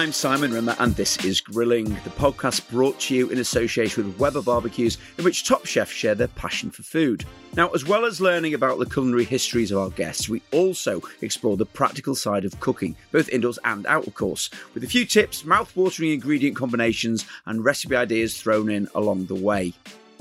[0.00, 4.18] I'm Simon Rimmer, and this is Grilling, the podcast brought to you in association with
[4.18, 7.26] Weber Barbecues, in which top chefs share their passion for food.
[7.54, 11.58] Now, as well as learning about the culinary histories of our guests, we also explore
[11.58, 15.44] the practical side of cooking, both indoors and out, of course, with a few tips,
[15.44, 19.74] mouth-watering ingredient combinations, and recipe ideas thrown in along the way.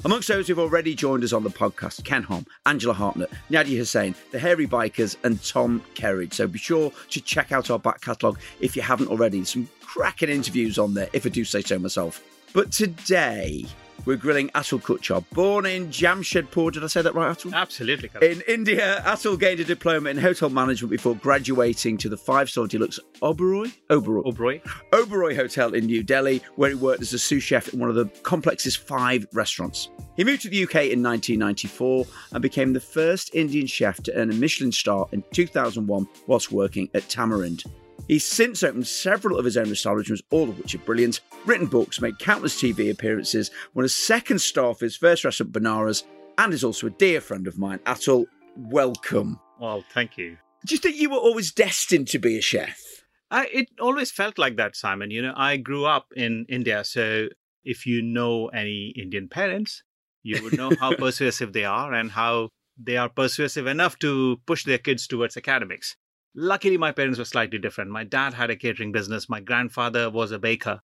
[0.05, 4.15] Amongst those who've already joined us on the podcast, Ken Hom, Angela Hartnett, Nadiya Hussain,
[4.31, 6.33] the Hairy Bikers, and Tom Kerridge.
[6.33, 9.43] So be sure to check out our back catalogue if you haven't already.
[9.43, 12.23] Some cracking interviews on there, if I do say so myself.
[12.53, 13.65] But today,
[14.05, 16.71] we're grilling Atul Kochhar, born in Jamshedpur.
[16.71, 17.53] Did I say that right, Atul?
[17.53, 18.09] Absolutely.
[18.09, 18.23] correct.
[18.25, 22.99] In India, Atul gained a diploma in hotel management before graduating to the five-star deluxe
[23.21, 24.61] Oberoi, Oberoi, Oberoi.
[24.91, 27.95] Oberoi Hotel in New Delhi, where he worked as a sous chef in one of
[27.95, 29.89] the complex's five restaurants.
[30.15, 34.31] He moved to the UK in 1994 and became the first Indian chef to earn
[34.31, 37.63] a Michelin star in 2001 whilst working at Tamarind.
[38.09, 42.01] He's since opened several of his own establishments, all of which are brilliant, written books,
[42.01, 46.05] made countless TV appearances, won a second star for his first restaurant, Banaras,
[46.39, 47.77] and is also a dear friend of mine.
[47.85, 48.25] Atul,
[48.57, 49.39] welcome.
[49.59, 50.37] Well, thank you.
[50.65, 52.81] Do you think you were always destined to be a chef?
[53.29, 55.11] I, it always felt like that, Simon.
[55.11, 57.27] You know, I grew up in India, so
[57.63, 59.83] if you know any Indian parents,
[60.23, 64.63] you would know how persuasive they are and how they are persuasive enough to push
[64.63, 65.95] their kids towards academics.
[66.35, 67.91] Luckily, my parents were slightly different.
[67.91, 69.29] My dad had a catering business.
[69.29, 70.81] My grandfather was a baker.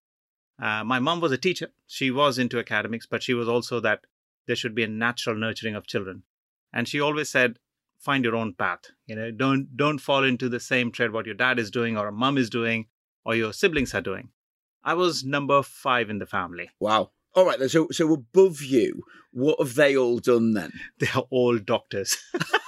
[0.60, 1.68] Uh, my mom was a teacher.
[1.86, 4.00] She was into academics, but she was also that
[4.46, 6.22] there should be a natural nurturing of children.
[6.72, 7.58] And she always said,
[7.98, 8.90] find your own path.
[9.06, 12.08] You know, don't don't fall into the same trend what your dad is doing or
[12.08, 12.86] a mom is doing
[13.24, 14.30] or your siblings are doing.
[14.84, 16.70] I was number five in the family.
[16.78, 17.10] Wow.
[17.34, 17.58] All right.
[17.70, 20.72] So, so above you, what have they all done then?
[20.98, 22.16] They are all doctors.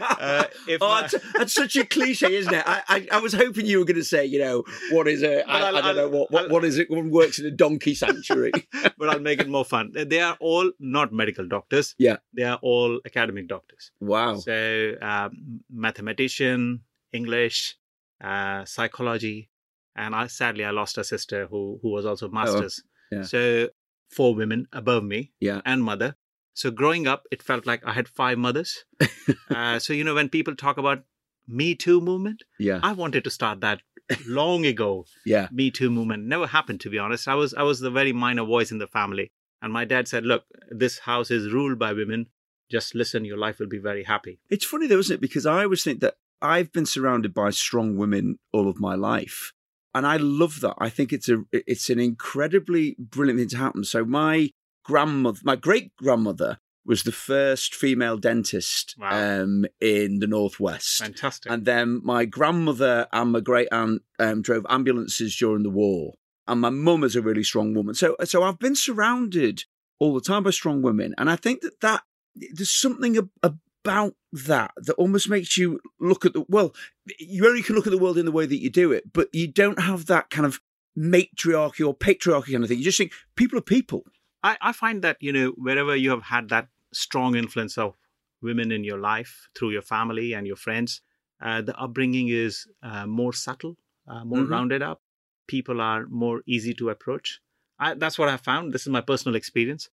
[0.00, 2.62] Uh, if oh, that's, that's such a cliche, isn't it?
[2.66, 5.48] I, I, I was hoping you were going to say, you know, what is a,
[5.48, 6.90] I, I don't know what, what, what is it?
[6.90, 8.52] One works in a donkey sanctuary.
[8.98, 9.92] but I'll make it more fun.
[9.94, 11.94] They are all not medical doctors.
[11.98, 12.16] Yeah.
[12.32, 13.90] They are all academic doctors.
[14.00, 14.36] wow.
[14.36, 16.80] So, um, mathematician,
[17.12, 17.76] English,
[18.22, 19.50] uh, psychology,
[19.96, 22.82] and I sadly I lost a sister who who was also masters.
[23.12, 23.22] yeah.
[23.22, 23.68] So
[24.10, 25.60] four women above me Yeah.
[25.64, 26.16] and mother.
[26.54, 28.84] So growing up, it felt like I had five mothers.
[29.50, 31.02] uh, so you know when people talk about
[31.46, 32.80] Me Too movement, Yeah.
[32.82, 33.82] I wanted to start that
[34.26, 35.04] long ago.
[35.26, 35.48] Yeah.
[35.52, 37.28] Me Too movement never happened to be honest.
[37.28, 40.24] I was I was the very minor voice in the family, and my dad said,
[40.24, 42.26] "Look, this house is ruled by women.
[42.70, 43.24] Just listen.
[43.24, 45.20] Your life will be very happy." It's funny though, isn't it?
[45.20, 49.52] Because I always think that I've been surrounded by strong women all of my life.
[49.94, 50.74] And I love that.
[50.78, 53.84] I think it's a it's an incredibly brilliant thing to happen.
[53.84, 54.50] So my
[54.84, 59.42] grandmother, my great grandmother, was the first female dentist Wow.
[59.42, 60.98] um, in the northwest.
[61.02, 61.50] Fantastic.
[61.50, 66.14] And then my grandmother and my great aunt um, drove ambulances during the war.
[66.46, 67.94] And my mum is a really strong woman.
[67.94, 69.64] So, so I've been surrounded
[69.98, 71.14] all the time by strong women.
[71.16, 72.02] And I think that, that
[72.34, 76.74] there's something ab- about that that almost makes you look at the, well,
[77.18, 79.28] you only can look at the world in the way that you do it, but
[79.32, 80.60] you don't have that kind of
[80.96, 82.78] matriarchy or patriarchy kind of thing.
[82.78, 84.04] You just think people are people.
[84.44, 87.96] I, I find that you know wherever you have had that strong influence of
[88.42, 91.00] women in your life through your family and your friends,
[91.40, 94.50] uh, the upbringing is uh, more subtle, uh, more Mhm.
[94.50, 95.00] rounded up.
[95.46, 97.40] People are more easy to approach.
[97.78, 98.72] I, that's what I found.
[98.72, 99.88] This is my personal experience.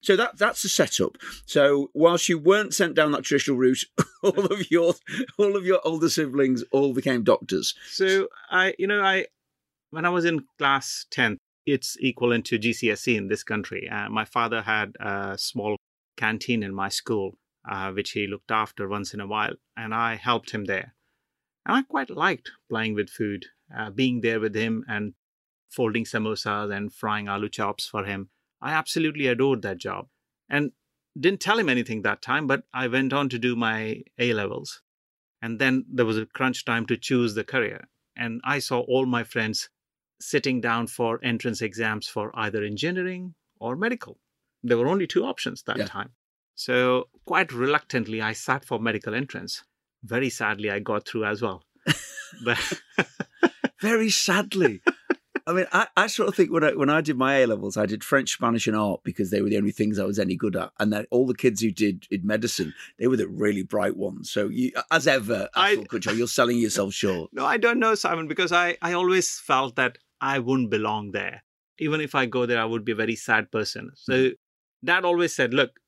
[0.00, 1.18] So that that's the setup.
[1.44, 3.84] So whilst you weren't sent down that traditional route,
[4.22, 4.94] all of your
[5.38, 7.74] all of your older siblings all became doctors.
[7.88, 9.26] So I, you know, I
[9.90, 11.40] when I was in class tenth,
[11.72, 13.88] it's equivalent to GCSE in this country.
[13.88, 15.76] Uh, my father had a small
[16.16, 20.16] canteen in my school, uh, which he looked after once in a while, and I
[20.16, 20.94] helped him there.
[21.66, 23.46] And I quite liked playing with food,
[23.76, 25.14] uh, being there with him and
[25.68, 28.30] folding samosas and frying aloo chops for him.
[28.60, 30.08] I absolutely adored that job,
[30.48, 30.72] and
[31.18, 32.46] didn't tell him anything that time.
[32.46, 34.82] But I went on to do my A levels,
[35.42, 37.88] and then there was a crunch time to choose the career
[38.18, 39.70] and i saw all my friends
[40.20, 44.18] sitting down for entrance exams for either engineering or medical
[44.62, 45.86] there were only two options that Yeah.
[45.86, 46.10] time
[46.54, 49.62] so quite reluctantly i sat for medical entrance
[50.02, 51.62] very sadly i got through as well
[52.44, 52.58] but
[53.80, 54.80] Very sadly.
[55.46, 57.76] I mean, I, I sort of think when I when I did my A levels,
[57.76, 60.34] I did French, Spanish, and art because they were the only things I was any
[60.36, 63.62] good at, and then all the kids who did in medicine, they were the really
[63.62, 64.30] bright ones.
[64.30, 67.30] So, you, as ever, I- Atul Kochhar, you're selling yourself short.
[67.32, 71.42] no i don't know simon because i i always felt that i wouldn't belong there
[71.78, 74.30] even if i go there i would be a very sad person so
[74.84, 75.80] dad always said look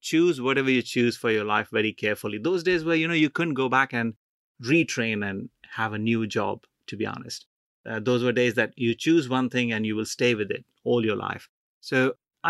[0.00, 3.30] choose whatever you choose for your life very carefully those days where you know you
[3.30, 4.14] couldn't go back and
[4.62, 7.46] retrain and have a new job to be honest
[7.92, 10.64] Uh, those were days that you choose one thing and you will stay with it
[10.84, 11.44] all your life.
[11.90, 12.00] So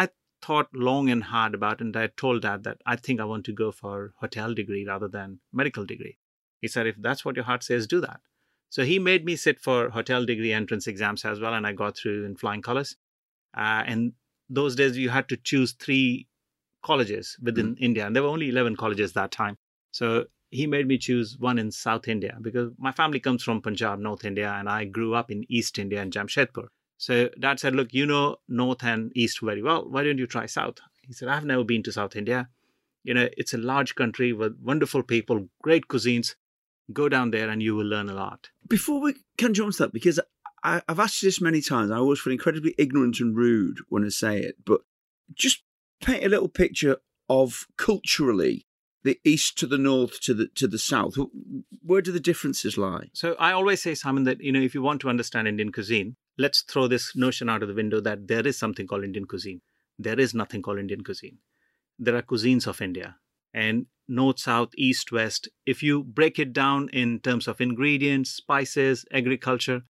[0.01, 0.09] I
[0.47, 3.45] thought long and hard about it and I told dad that I think I want
[3.49, 6.17] to go for hotel degree rather than medical degree.
[6.65, 8.21] He said, if that's what your heart says, do that.
[8.71, 11.97] So he made me sit for hotel degree entrance exams as well, and I got
[11.97, 12.97] through in flying colors.
[13.57, 14.13] Uh, and
[14.51, 16.27] those days you had to choose three
[16.83, 17.81] colleges within mm.
[17.81, 19.57] India, and there were only 11 colleges that time.
[19.91, 23.99] So he made me choose one in South India because my family comes from Punjab,
[23.99, 26.69] North India, and I grew up in East India in Jamshedpur.
[26.99, 29.89] So dad said, Look, you know North and East very well.
[29.89, 30.79] Why don't you try South?
[31.03, 32.49] He said, I've never been to South India.
[33.05, 36.35] You know, it's a large country with wonderful people, great cuisines.
[36.93, 38.51] Go down there and you will learn a lot.
[38.67, 40.19] Before we can jump to that, because
[40.63, 44.05] I, have asked you this many times, I always feel incredibly ignorant and rude when
[44.05, 44.81] I say it, but
[45.35, 45.63] just
[46.03, 46.99] paint a little picture
[47.29, 48.67] of culturally
[49.05, 51.17] the east to the north to the to the south.
[51.83, 53.11] Where do the differences lie?
[53.13, 56.17] So I always say, Simon, that you know, if you want to understand Indian cuisine,
[56.37, 59.61] let's throw this notion out of the window that there is something called Indian cuisine.
[59.99, 61.39] There is nothing called Indian cuisine.
[61.99, 63.17] There are cuisines of India,
[63.55, 65.49] and north, south, east, west.
[65.67, 69.83] If you break it down in terms of ingredients, spices, agriculture,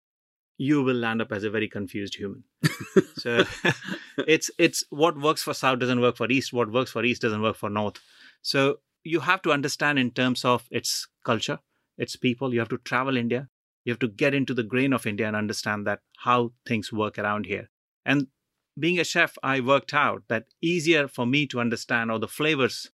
[0.58, 2.44] you will land up as a very confused human.
[3.18, 3.44] so
[4.28, 6.52] it's it's what works for south doesn't work for east.
[6.52, 8.00] What works for east doesn't work for north.
[8.42, 11.60] So you have to understand in terms of its culture,
[11.98, 12.54] its people.
[12.54, 13.50] You have to travel India.
[13.86, 17.18] You have to get into the grain of India and understand that how things work
[17.18, 17.70] around here.
[18.06, 18.28] And
[18.78, 22.92] being a chef, I worked out that easier for me to understand all the flavors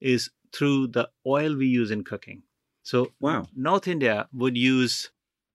[0.00, 2.42] is through the oil we use in cooking.
[2.82, 3.46] So, wow.
[3.54, 5.10] North India would use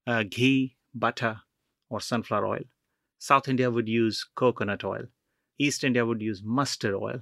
[0.06, 1.42] uh, ghee, butter,
[1.90, 2.64] or sunflower oil.
[3.18, 5.06] South India would use coconut oil.
[5.58, 7.22] East India would use mustard oil.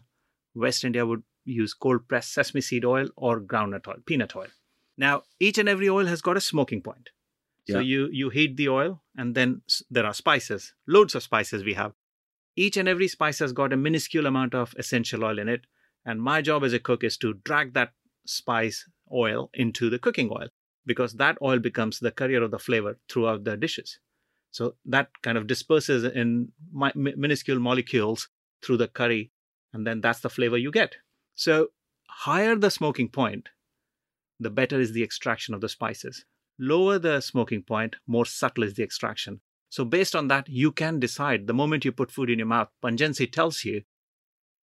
[0.55, 4.47] West India would use cold pressed sesame seed oil or groundnut oil, peanut oil.
[4.97, 7.09] Now, each and every oil has got a smoking point.
[7.65, 7.75] Yeah.
[7.75, 11.75] So you you heat the oil, and then there are spices, loads of spices we
[11.75, 11.93] have.
[12.55, 15.65] Each and every spice has got a minuscule amount of essential oil in it,
[16.05, 17.91] and my job as a cook is to drag that
[18.25, 20.47] spice oil into the cooking oil
[20.85, 23.99] because that oil becomes the carrier of the flavor throughout the dishes.
[24.51, 28.29] So that kind of disperses in minuscule molecules
[28.63, 29.31] through the curry,
[29.73, 30.95] and then that's the flavor you get.
[31.35, 31.69] So,
[32.07, 33.49] higher the smoking point,
[34.39, 36.25] the better is the extraction of the spices.
[36.57, 39.41] Lower the smoking point, more subtle is the extraction.
[39.69, 42.69] So, based on that, you can decide the moment you put food in your mouth,
[42.81, 43.83] pungency tells you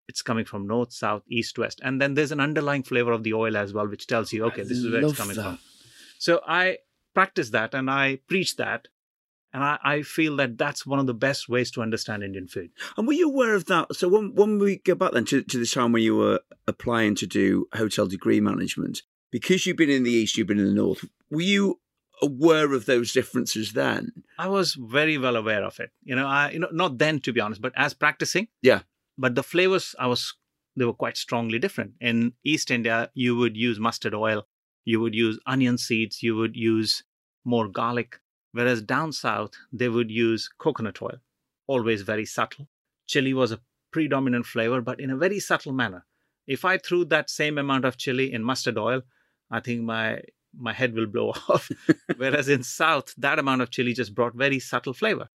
[0.08, 1.80] it's coming from north, south, east, west.
[1.82, 4.62] And then there's an underlying flavor of the oil as well, which tells you, okay,
[4.62, 5.42] this is where it's coming that.
[5.42, 5.58] from.
[6.18, 6.78] So, I
[7.14, 8.88] practice that and I preach that
[9.56, 12.70] and I, I, feel that that's one of the best ways to understand Indian food.
[12.96, 13.94] And were you aware of that?
[13.96, 17.14] So when, when we go back then to, to the time when you were applying
[17.16, 19.00] to do hotel degree management,
[19.30, 21.80] because you've been in the east, you've been in the north, were you
[22.20, 24.12] aware of those differences then?
[24.38, 25.90] I was very well aware of it.
[26.02, 28.48] You know, I you know not then to be honest, but as practicing.
[28.60, 28.80] Yeah.
[29.18, 30.34] But the flavors I was
[30.76, 31.92] they were quite strongly different.
[32.00, 34.46] In East India, you would use mustard oil,
[34.84, 37.02] you would use onion seeds, you would use
[37.44, 38.20] more garlic
[38.56, 41.18] Whereas down south, they would use coconut oil,
[41.66, 42.68] always very subtle.
[43.06, 43.60] Chili was a
[43.90, 46.06] predominant flavor, but in a very subtle manner.
[46.46, 49.02] If I threw that same amount of chili in mustard oil,
[49.50, 50.22] I think my
[50.58, 51.70] my head will blow off.
[52.16, 55.28] Whereas in South, that amount of chili just brought very subtle flavor.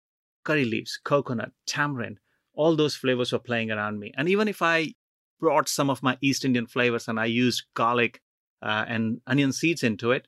[0.44, 2.20] Curry leaves, coconut, tamarind,
[2.54, 4.12] all those flavors were playing around me.
[4.18, 4.94] And even if I
[5.40, 8.22] brought some of my East Indian flavors and I used garlic
[8.62, 10.28] uh, and onion seeds into it,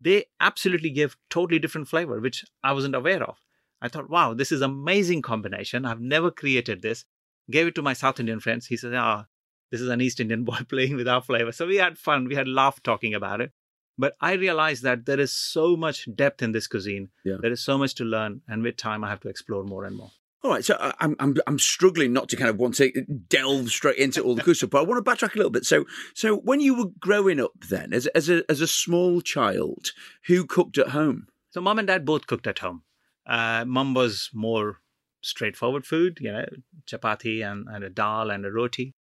[0.00, 3.38] they absolutely gave totally different flavor, which I wasn't aware of.
[3.80, 5.84] I thought, wow, this is amazing combination.
[5.84, 7.04] I've never created this.
[7.50, 8.66] Gave it to my South Indian friends.
[8.66, 9.26] He said, ah, oh,
[9.70, 11.52] this is an East Indian boy playing with our flavor.
[11.52, 12.28] So we had fun.
[12.28, 13.52] We had laugh talking about it.
[13.98, 17.10] But I realized that there is so much depth in this cuisine.
[17.24, 17.36] Yeah.
[17.40, 18.42] There is so much to learn.
[18.48, 20.10] And with time, I have to explore more and more.
[20.44, 22.90] All right, so I'm I'm I'm struggling not to kind of want to
[23.28, 25.64] delve straight into all the good stuff, but I want to backtrack a little bit.
[25.64, 25.84] So
[26.14, 29.92] so when you were growing up, then as as a as a small child,
[30.26, 31.28] who cooked at home?
[31.50, 32.82] So mom and dad both cooked at home.
[33.24, 34.80] Uh, mom was more
[35.20, 36.46] straightforward food, you know,
[36.86, 38.94] chapati and, and a dal and a roti.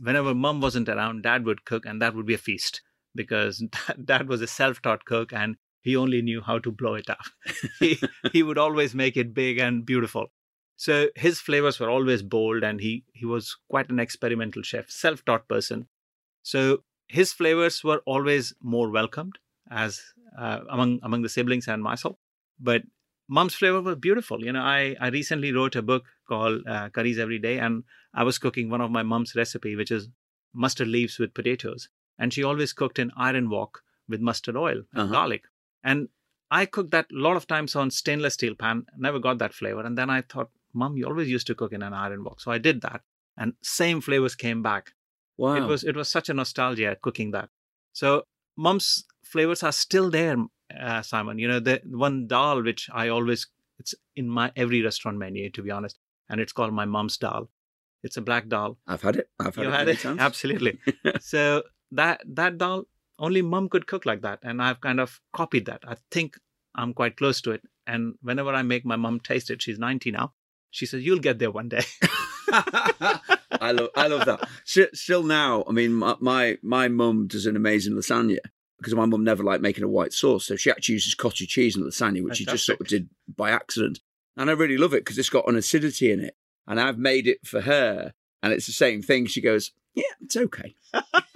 [0.00, 2.82] Whenever mom wasn't around, dad would cook, and that would be a feast
[3.14, 3.62] because
[4.04, 7.20] dad was a self-taught cook and he only knew how to blow it up.
[7.78, 8.00] he
[8.32, 10.32] he would always make it big and beautiful.
[10.80, 15.46] So his flavors were always bold, and he he was quite an experimental chef, self-taught
[15.46, 15.88] person.
[16.42, 19.36] So his flavors were always more welcomed
[19.70, 20.00] as
[20.38, 22.16] uh, among among the siblings and myself.
[22.58, 22.84] But
[23.28, 24.42] mom's flavor was beautiful.
[24.42, 27.84] You know, I I recently wrote a book called uh, Curries Every Day, and
[28.14, 30.08] I was cooking one of my mom's recipe, which is
[30.54, 35.02] mustard leaves with potatoes, and she always cooked in iron wok with mustard oil and
[35.02, 35.12] uh-huh.
[35.12, 35.44] garlic.
[35.84, 36.08] And
[36.50, 39.84] I cooked that a lot of times on stainless steel pan, never got that flavor.
[39.84, 42.40] And then I thought, Mom, you always used to cook in an iron wok.
[42.40, 43.02] So I did that
[43.36, 44.92] and same flavors came back.
[45.36, 45.54] Wow.
[45.54, 47.48] It was it was such a nostalgia cooking that.
[47.92, 48.24] So
[48.56, 50.36] mom's flavors are still there,
[50.78, 51.38] uh, Simon.
[51.38, 53.46] You know, the one dal which I always
[53.78, 55.98] it's in my every restaurant menu to be honest,
[56.28, 57.48] and it's called my mom's dal.
[58.02, 58.78] It's a black dal.
[58.86, 59.30] I've had it.
[59.38, 59.72] I've had you it.
[59.72, 60.20] had many it times.
[60.28, 60.78] absolutely.
[61.20, 61.62] so
[61.92, 62.84] that that dal
[63.18, 65.82] only mom could cook like that, and I've kind of copied that.
[65.86, 66.36] I think
[66.74, 67.62] I'm quite close to it.
[67.86, 70.32] And whenever I make my mom taste it, she's 90 now.
[70.70, 71.82] She says, "You'll get there one day."
[72.52, 74.48] I love I love that.
[74.64, 78.38] Still, still now, I mean, my my, my mum does an amazing lasagna
[78.78, 81.76] because my mum never liked making a white sauce, so she actually uses cottage cheese
[81.76, 84.00] in the lasagna, which she just sort of did by accident.
[84.36, 86.36] And I really love it because it's got an acidity in it,
[86.66, 89.26] and I've made it for her, and it's the same thing.
[89.26, 90.74] She goes, "Yeah, it's okay."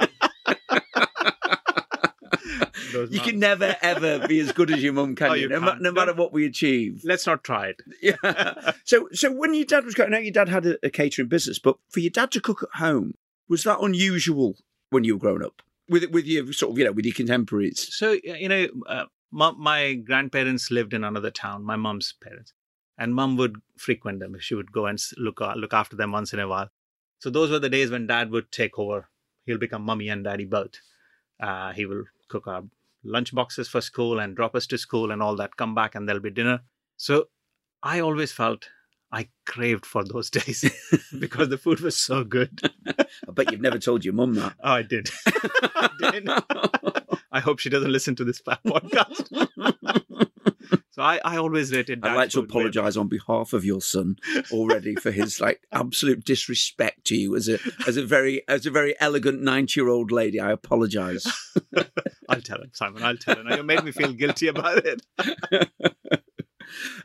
[2.95, 5.43] Those You can never ever be as good as your mum, can Oh, you?
[5.43, 7.03] you No, no matter what we achieve.
[7.05, 7.81] Let's not try it.
[8.03, 8.73] Yeah.
[8.85, 11.29] so, so when your dad was going, I know your dad had a, a catering
[11.29, 13.15] business, but for your dad to cook at home,
[13.49, 14.57] was that unusual
[14.91, 17.95] when you were growing up with with your sort of you know with your contemporaries?
[17.95, 21.65] So you know, uh, mom, my grandparents lived in another town.
[21.65, 22.53] My mum's parents,
[22.97, 24.37] and mum would frequent them.
[24.41, 26.69] She would go and look uh, look after them once in a while.
[27.19, 29.09] So those were the days when dad would take over.
[29.47, 30.81] He'll become mummy and daddy both.
[31.41, 32.63] Uh, he will cook our
[33.05, 35.57] lunch boxes for school and drop us to school and all that.
[35.57, 36.61] Come back and there'll be dinner.
[36.97, 37.27] So
[37.83, 38.69] I always felt
[39.13, 40.65] I craved for those days
[41.19, 42.61] because the food was so good.
[42.87, 44.55] I bet you've never told your mum that.
[44.63, 45.11] Oh, I did.
[45.27, 46.29] I did.
[47.31, 50.29] I hope she doesn't listen to this podcast.
[50.91, 52.05] So I, I always rated.
[52.05, 54.17] I'd like to apologise on behalf of your son
[54.53, 58.71] already for his like absolute disrespect to you as a as a very as a
[58.71, 60.41] very elegant ninety year old lady.
[60.41, 61.27] I apologise.
[62.29, 63.03] I'll tell him, Simon.
[63.03, 63.49] I'll tell him.
[63.49, 65.03] You made me feel guilty about it.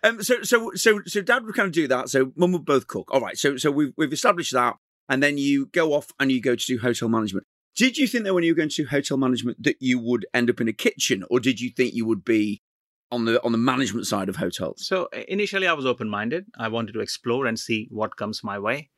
[0.03, 2.09] um, so so so so dad would kind of do that.
[2.09, 3.09] So mum would both cook.
[3.11, 3.37] All right.
[3.37, 6.65] So so we've we've established that, and then you go off and you go to
[6.65, 7.45] do hotel management.
[7.75, 10.49] Did you think that when you were going to hotel management that you would end
[10.49, 12.61] up in a kitchen, or did you think you would be
[13.11, 14.85] on the on the management side of hotels?
[14.85, 16.45] So initially, I was open minded.
[16.57, 18.89] I wanted to explore and see what comes my way.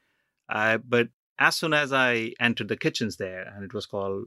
[0.49, 4.25] Uh, but as soon as I entered the kitchens there, and it was called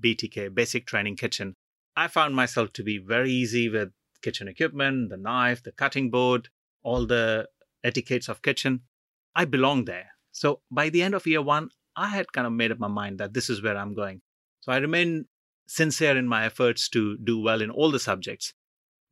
[0.00, 1.54] BTK, Basic Training Kitchen,
[1.96, 3.90] I found myself to be very easy with
[4.22, 6.48] kitchen equipment, the knife, the cutting board,
[6.82, 7.48] all the
[7.84, 8.82] etiquettes of kitchen.
[9.34, 10.10] I belonged there.
[10.32, 13.18] So by the end of year one, I had kind of made up my mind
[13.18, 14.22] that this is where I'm going.
[14.60, 15.26] So I remained
[15.66, 18.54] sincere in my efforts to do well in all the subjects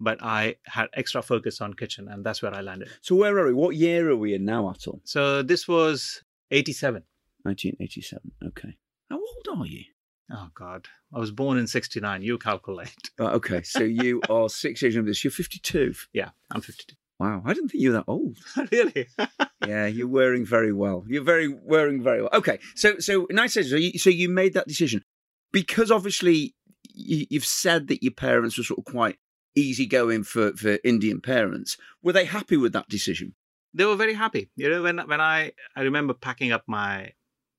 [0.00, 2.88] but I had extra focus on kitchen, and that's where I landed.
[3.00, 3.54] So where are we?
[3.54, 5.00] What year are we in now, Atul?
[5.04, 7.02] So this was 87.
[7.42, 8.32] 1987.
[8.48, 8.76] Okay.
[9.10, 9.84] How old are you?
[10.32, 10.86] Oh, God.
[11.14, 12.22] I was born in 69.
[12.22, 12.92] You calculate.
[13.18, 15.24] Right, okay, so you are six years younger than this.
[15.24, 15.94] You're 52.
[16.12, 16.96] Yeah, I'm 52.
[17.18, 18.38] Wow, I didn't think you were that old.
[18.72, 19.06] really?
[19.66, 21.04] Yeah, you're wearing very well.
[21.08, 22.30] You're very wearing very well.
[22.32, 23.54] Okay, so so nice.
[23.54, 25.02] So you, so you made that decision
[25.50, 26.54] because obviously
[26.92, 29.18] you, you've said that your parents were sort of quite
[29.56, 31.76] easygoing for for Indian parents.
[32.02, 33.34] Were they happy with that decision?
[33.76, 34.50] they were very happy.
[34.56, 37.12] You know, when when I I remember packing up my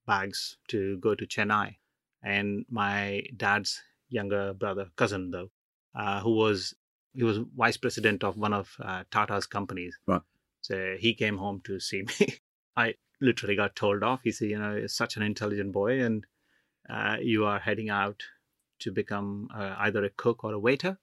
[0.08, 1.75] bags to go to Chennai,
[2.24, 5.50] and my dad's younger brother, cousin though,
[5.96, 6.74] uh, who was
[7.13, 9.98] he was vice president of one of uh, Tata's companies.
[10.08, 10.22] Right.
[10.62, 12.39] So he came home to see me.
[12.75, 14.22] I literally got told off.
[14.24, 16.25] He said, "You know, you're such an intelligent boy, and
[16.89, 18.24] uh, you are heading out
[18.80, 20.98] to become uh, either a cook or a waiter.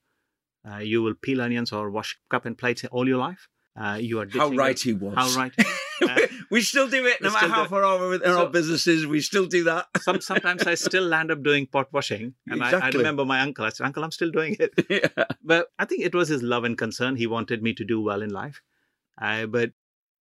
[0.71, 3.49] Uh, you will peel onions or wash cup and plates all your life.
[3.76, 5.14] Uh, you are How right your- he was.
[5.16, 5.52] How right.
[6.02, 6.18] Uh,
[6.50, 9.06] we still do it, no matter how far over in So- our businesses.
[9.06, 9.87] We still do that.
[10.02, 13.64] Some sometimes I still land up doing pot washing, and I, I remember my uncle.
[13.64, 15.25] I said, "Uncle, I'm still doing it." yeah.
[15.44, 17.14] But I think it was his love and concern.
[17.14, 18.61] He wanted me to do well in life.
[19.23, 19.71] Uh, but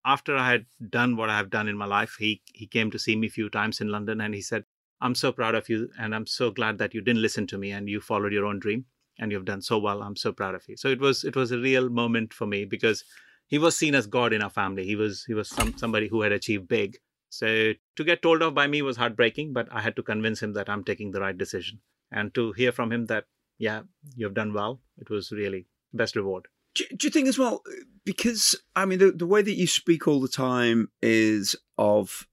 [0.06, 3.00] after I had done what I have done in my life, he he came to
[3.00, 4.66] see me a few times in London, and he said,
[5.02, 7.72] "I'm so proud of you, and I'm so glad that you didn't listen to me
[7.72, 8.86] and you followed your own dream,
[9.20, 10.02] and you've done so well.
[10.02, 12.66] I'm so proud of you." So it was it was a real moment for me
[12.66, 13.04] because
[13.48, 14.86] he was seen as God in our family.
[14.86, 16.98] He was he was some somebody who had achieved big.
[17.30, 20.54] So to get told off by me was heartbreaking, but I had to convince him
[20.54, 21.80] that I'm taking the right decision,
[22.12, 23.26] and to hear from him that
[23.58, 23.82] yeah,
[24.16, 24.82] you've done well.
[24.98, 26.48] It was really best reward.
[26.76, 27.62] Do, do you think as well?
[28.06, 32.28] Because I mean, the, the way that you speak all the time is of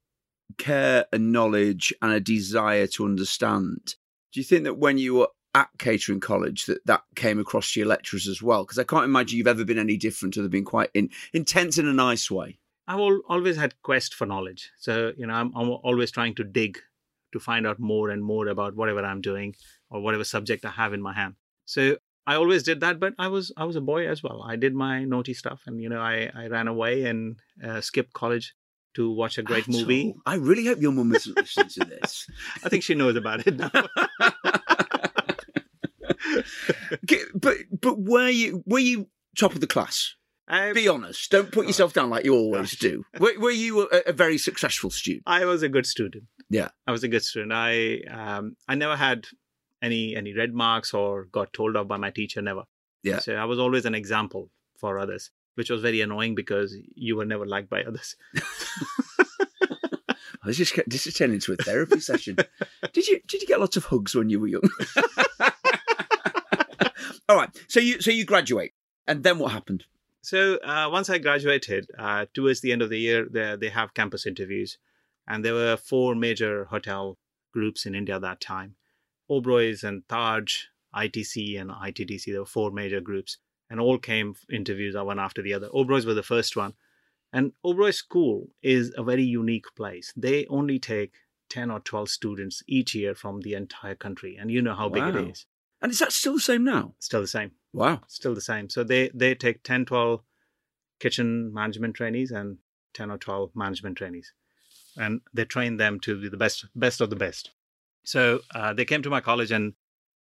[0.59, 3.95] care and knowledge and a desire to understand.
[4.33, 7.81] Do you think that when you were at catering college, that that came across to
[7.81, 8.65] your lecturers as well?
[8.65, 11.79] Because I can't imagine you've ever been any different to them being quite in, intense
[11.79, 12.59] in a nice way.
[12.87, 16.45] I've al- always had quest for knowledge, so you know I'm, I'm always trying to
[16.45, 16.79] dig
[17.33, 19.55] to find out more and more about whatever I'm doing
[19.89, 21.35] or whatever subject I have in my hand.
[21.67, 24.43] So I always did that, but I was I was a boy as well.
[24.43, 28.13] I did my naughty stuff, and you know, I I ran away and uh, skipped
[28.13, 28.55] college
[28.95, 30.07] to watch a great At movie.
[30.07, 30.23] all.
[30.27, 32.29] I really hope your mum isn't listening to this.
[32.65, 33.71] I think she knows about it now.
[37.35, 40.15] But but were you were you top of the class?
[40.49, 41.31] I, Be honest.
[41.31, 43.05] Don't put uh, yourself down like you always uh, do.
[43.21, 45.23] Were, were you a, a very successful student?
[45.25, 46.25] I was a good student.
[46.49, 46.71] Yeah.
[46.89, 47.53] I was a good student.
[47.53, 49.27] I um I never had
[49.81, 52.43] any any red marks or got told off by my teacher.
[52.43, 52.65] Never.
[53.03, 53.21] Yeah.
[53.21, 57.25] So I was always an example for others, which was very annoying because you were
[57.25, 58.17] never liked by others.
[60.45, 62.37] This is this is turning into a therapy session.
[62.93, 64.63] Did you did you get lots of hugs when you were young?
[67.31, 67.57] All right.
[67.69, 68.73] So you so you graduate,
[69.07, 69.85] and then what happened?
[70.21, 73.95] So uh, once I graduated, uh, towards the end of the year, they, they have
[73.95, 74.79] campus interviews,
[75.29, 77.19] and there were four major hotel
[77.53, 78.75] groups in India at that time:
[79.31, 82.25] Oberoi's and Taj, ITC, and ITDC.
[82.25, 83.39] There were four major groups,
[83.71, 85.69] and all came interviews one after the other.
[85.69, 86.75] Oberoi's were the first one,
[87.33, 90.13] and Oberoi School is a very unique place.
[90.17, 91.13] They only take
[91.49, 95.05] ten or twelve students each year from the entire country, and you know how big
[95.05, 95.47] it is.
[95.83, 96.95] And is that still the same now?
[96.99, 98.03] Still the same Wow.
[98.07, 98.69] still the same.
[98.69, 100.23] So they they take 10, 12
[100.99, 102.59] kitchen management trainees and
[102.95, 104.33] 10 or 12 management trainees.
[104.97, 107.51] And they train them to be the best best of the best.
[108.05, 109.75] So uh, they came to my college and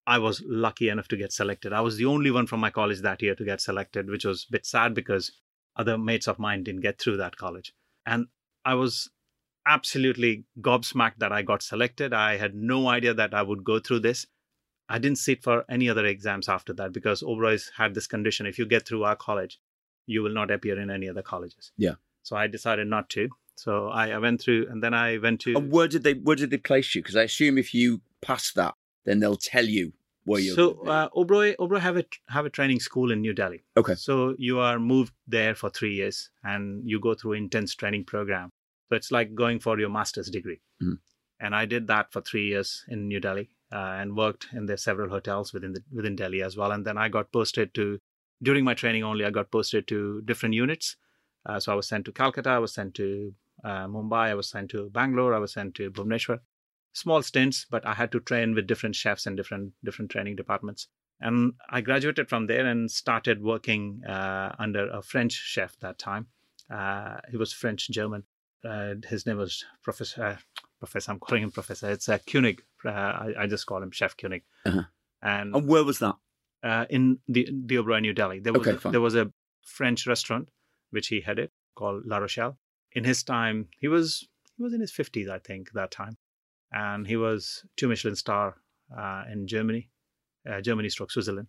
[0.06, 1.72] I was lucky enough to get selected.
[1.72, 4.46] I was the only one from my college that year to get selected, which was
[4.48, 5.32] a bit sad because
[5.76, 7.72] other mates of mine didn't get through that college.
[8.06, 8.26] And
[8.64, 9.10] I was
[9.66, 12.12] absolutely gobsmacked that I got selected.
[12.12, 14.26] I had no idea that I would go through this.
[14.90, 18.58] I didn't sit for any other exams after that because Oberoi's had this condition if
[18.58, 19.58] you get through our college,
[20.06, 21.72] you will not appear in any other colleges.
[21.76, 21.94] Yeah.
[22.22, 23.28] So I decided not to.
[23.54, 25.54] So I, I went through and then I went to.
[25.56, 27.02] And where did they where did they place you?
[27.02, 29.92] Because I assume if you pass that, then they'll tell you
[30.24, 30.54] where you're.
[30.54, 33.62] so uh, Oberoi, Oberoi have a have a training school in New Delhi.
[33.76, 33.94] Okay.
[33.94, 38.50] So you are moved there for three years and you go through intense training program.
[38.88, 40.60] So it's like going for your master's degree.
[40.82, 40.98] Mhm.
[41.38, 44.76] And I did that for three years in New Delhi uh, and worked in the
[44.76, 46.72] several hotels within the within Delhi as well.
[46.72, 47.98] And then I got posted to
[48.42, 49.24] during my training only.
[49.24, 50.96] I got posted to different units.
[51.46, 52.50] Uh, so I was sent to Calcutta.
[52.50, 54.28] I was sent to uh, Mumbai.
[54.28, 55.34] I was sent to Bangalore.
[55.34, 56.40] I was sent to Bhubaneswar.
[56.92, 60.88] Small stints, but I had to train with different chefs and different different training departments.
[61.20, 66.28] And I graduated from there and started working uh, under a French chef that time.
[66.70, 68.24] Uh, he was French German.
[68.64, 70.22] Uh, his name was Professor.
[70.24, 70.36] Uh,
[70.78, 71.90] Professor, I'm calling him Professor.
[71.90, 72.62] It's uh, Koenig.
[72.84, 74.42] Uh, I, I just call him Chef Koenig.
[74.64, 74.82] Uh-huh.
[75.22, 76.16] And and where was that?
[76.62, 78.40] uh, in the the Oberoi New Delhi.
[78.40, 79.30] There was Okay, a, there was a
[79.62, 80.50] French restaurant
[80.90, 82.58] which he headed called La Rochelle.
[82.92, 86.16] In his time, he was he was in his fifties, I think, that time,
[86.72, 88.56] and he was two Michelin star
[88.96, 89.90] uh, in Germany,
[90.50, 91.48] uh, Germany stroke Switzerland,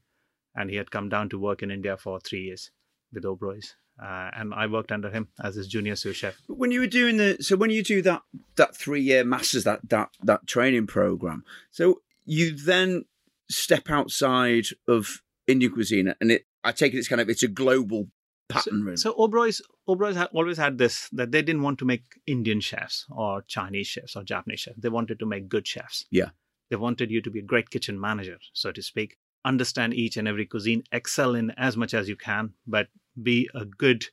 [0.56, 2.72] and he had come down to work in India for three years
[3.14, 3.76] with Oberoi's.
[4.02, 6.36] Uh, and I worked under him as his junior sous chef.
[6.48, 8.24] But when you were doing the so when you do that
[8.56, 13.06] that three year masters that that that training program, so you then
[13.50, 17.48] step outside of Indian cuisine, and it I take it it's kind of it's a
[17.48, 18.08] global
[18.50, 18.84] pattern.
[18.84, 18.98] really.
[18.98, 23.06] So Oberoi's Oberoi's ha- always had this that they didn't want to make Indian chefs
[23.10, 24.80] or Chinese chefs or Japanese chefs.
[24.80, 26.06] They wanted to make good chefs.
[26.12, 26.30] Yeah.
[26.70, 29.18] They wanted you to be a great kitchen manager, so to speak.
[29.44, 32.88] Understand each and every cuisine, excel in as much as you can, but
[33.22, 34.06] be a good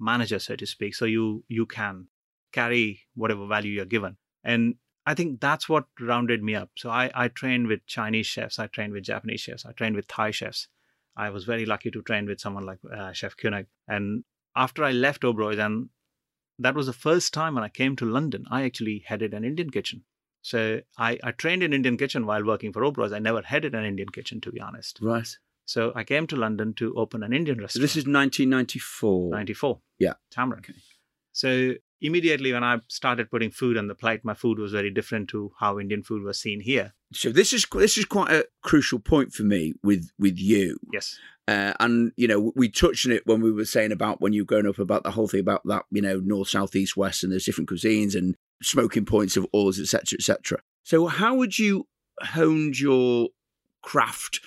[0.00, 2.08] manager, so to speak, so you you can
[2.52, 4.16] carry whatever value you're given.
[4.44, 6.70] And I think that's what rounded me up.
[6.76, 10.08] So I, I trained with Chinese chefs, I trained with Japanese chefs, I trained with
[10.08, 10.68] Thai chefs.
[11.16, 13.66] I was very lucky to train with someone like uh, Chef Koenig.
[13.86, 14.24] And
[14.56, 15.90] after I left Oberoi's, and
[16.58, 19.70] that was the first time when I came to London, I actually headed an Indian
[19.70, 20.04] kitchen.
[20.42, 23.12] So I, I trained in Indian kitchen while working for Oberoi's.
[23.12, 24.98] I never headed an Indian kitchen, to be honest.
[25.00, 25.28] right.
[25.66, 27.82] So I came to London to open an Indian So restaurant.
[27.82, 29.30] this is 1994.
[29.30, 29.80] 94.
[29.98, 30.12] Yeah.
[30.30, 30.66] Tamarind.
[30.68, 30.78] Okay.
[31.32, 35.28] So immediately when I started putting food on the plate, my food was very different
[35.30, 36.94] to how Indian food was seen here.
[37.12, 40.78] So this is this is quite a crucial point for me with with you.
[40.92, 41.18] Yes.
[41.46, 44.42] Uh, and you know we touched on it when we were saying about when you
[44.42, 47.22] were growing up about the whole thing about that you know north south east west
[47.22, 51.86] and there's different cuisines and smoking points of oils etc etc so how would you
[52.22, 53.28] honed your
[53.82, 54.40] craft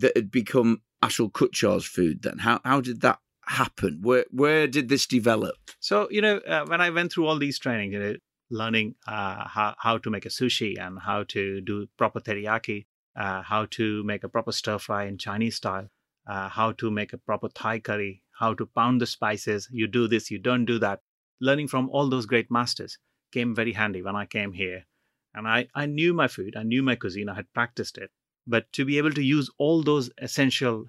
[0.00, 4.88] that had become Atul Kochhar's food then how how did that happen where where did
[4.88, 8.14] this develop So, you know, uh, when I went through all these trainings, you know,
[8.50, 12.86] learning uh, how, how to make a sushi and how to do proper teriyaki,
[13.16, 15.88] uh, how to make a proper stir fry in Chinese style,
[16.28, 19.68] uh, how to make a proper Thai curry, how to pound the spices.
[19.72, 21.00] You do this, you don't do that.
[21.40, 22.98] Learning from all those great masters
[23.32, 24.84] came very handy when I came here.
[25.32, 28.10] And I, I knew my food, I knew my cuisine, I had practiced it.
[28.46, 30.86] But to be able to use all those essential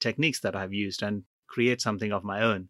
[0.00, 2.68] techniques that I've used and create something of my own,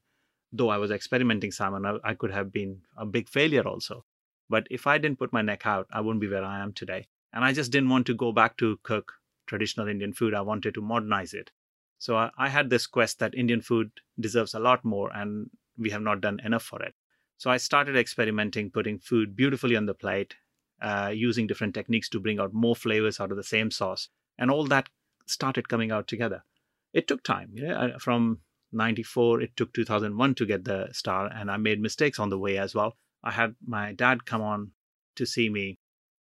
[0.52, 4.04] though I was experimenting, Simon, I, I could have been a big failure also.
[4.48, 7.08] But if I didn't put my neck out, I wouldn't be where I am today.
[7.32, 9.12] And I just didn't want to go back to cook
[9.46, 10.34] traditional Indian food.
[10.34, 11.50] I wanted to modernize it.
[11.98, 15.90] So I, I had this quest that Indian food deserves a lot more, and we
[15.90, 16.94] have not done enough for it.
[17.36, 20.36] So I started experimenting, putting food beautifully on the plate,
[20.80, 24.08] uh, using different techniques to bring out more flavors out of the same sauce,
[24.38, 24.88] and all that
[25.26, 26.44] started coming out together.
[26.92, 27.50] It took time.
[27.54, 28.40] You know, from
[28.72, 32.58] 94, it took 2001 to get the star, and I made mistakes on the way
[32.58, 32.96] as well.
[33.22, 34.72] I had my dad come on
[35.16, 35.78] to see me.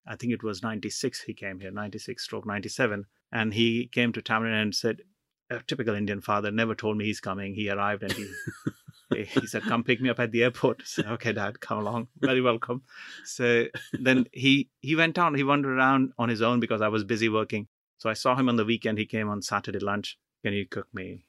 [0.07, 3.05] I think it was 96 he came here, 96 stroke 97.
[3.33, 5.03] And he came to Tamarind and said,
[5.51, 7.55] a typical Indian father never told me he's coming.
[7.55, 8.27] He arrived and he
[9.17, 12.09] he said, "Come pick me up at the airport." I said, "Okay, Dad, come along.
[12.21, 12.83] Very welcome."
[13.25, 15.35] So then he he went down.
[15.35, 17.67] He wandered around on his own because I was busy working.
[18.01, 18.99] So I saw him on the weekend.
[18.99, 20.19] He came on Saturday lunch.
[20.43, 21.27] Can you cook me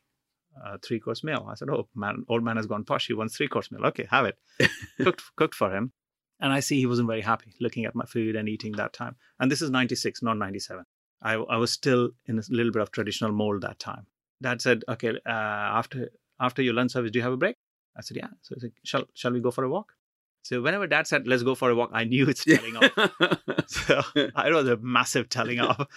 [0.65, 1.45] a three course meal?
[1.49, 3.07] I said, "Oh, man, old man has gone posh.
[3.07, 3.86] He wants three course meal.
[3.88, 4.38] Okay, have it."
[4.97, 5.91] cooked cooked for him,
[6.39, 9.17] and I see he wasn't very happy looking at my food and eating that time.
[9.39, 10.86] And this is '96, not '97.
[11.21, 14.07] I, I was still in a little bit of traditional mold that time.
[14.41, 15.29] Dad said, "Okay, uh,
[15.79, 17.57] after after your lunch service, do you have a break?"
[17.97, 19.91] I said, "Yeah." So he said, "Shall shall we go for a walk?"
[20.43, 22.91] So whenever Dad said, "Let's go for a walk," I knew it's telling off.
[23.67, 25.88] so it was a massive telling off.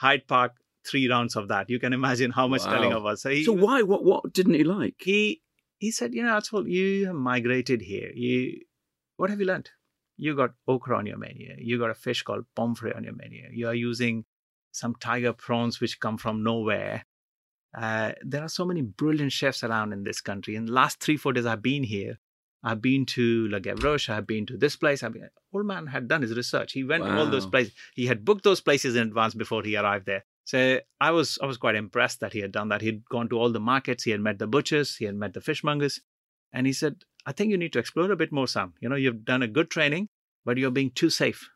[0.00, 0.52] Hyde Park,
[0.86, 1.70] three rounds of that.
[1.70, 2.72] You can imagine how much wow.
[2.72, 3.22] telling of us.
[3.22, 3.82] So, he, so why?
[3.82, 4.04] What?
[4.04, 4.96] What didn't he like?
[4.98, 5.42] He
[5.78, 8.10] he said, "You know, Atul, you have migrated here.
[8.14, 8.60] You
[9.16, 9.70] what have you learned?
[10.16, 11.54] You got okra on your menu.
[11.58, 13.48] You got a fish called pomfret on your menu.
[13.52, 14.24] You are using
[14.72, 17.04] some tiger prawns which come from nowhere
[17.76, 20.56] uh, there are so many brilliant chefs around in this country.
[20.56, 22.18] In the last three, four days I've been here,
[22.62, 25.02] I've been to La Gavroche, I've been to this place.
[25.02, 26.72] I've been, old man had done his research.
[26.72, 27.14] He went wow.
[27.14, 27.72] to all those places.
[27.94, 30.24] He had booked those places in advance before he arrived there.
[30.44, 32.80] So I was I was quite impressed that he had done that.
[32.80, 35.40] He'd gone to all the markets, he had met the butchers, he had met the
[35.40, 36.00] fishmongers,
[36.52, 38.72] and he said, "I think you need to explore a bit more, Sam.
[38.80, 40.08] You know, you've done a good training,
[40.46, 41.50] but you're being too safe.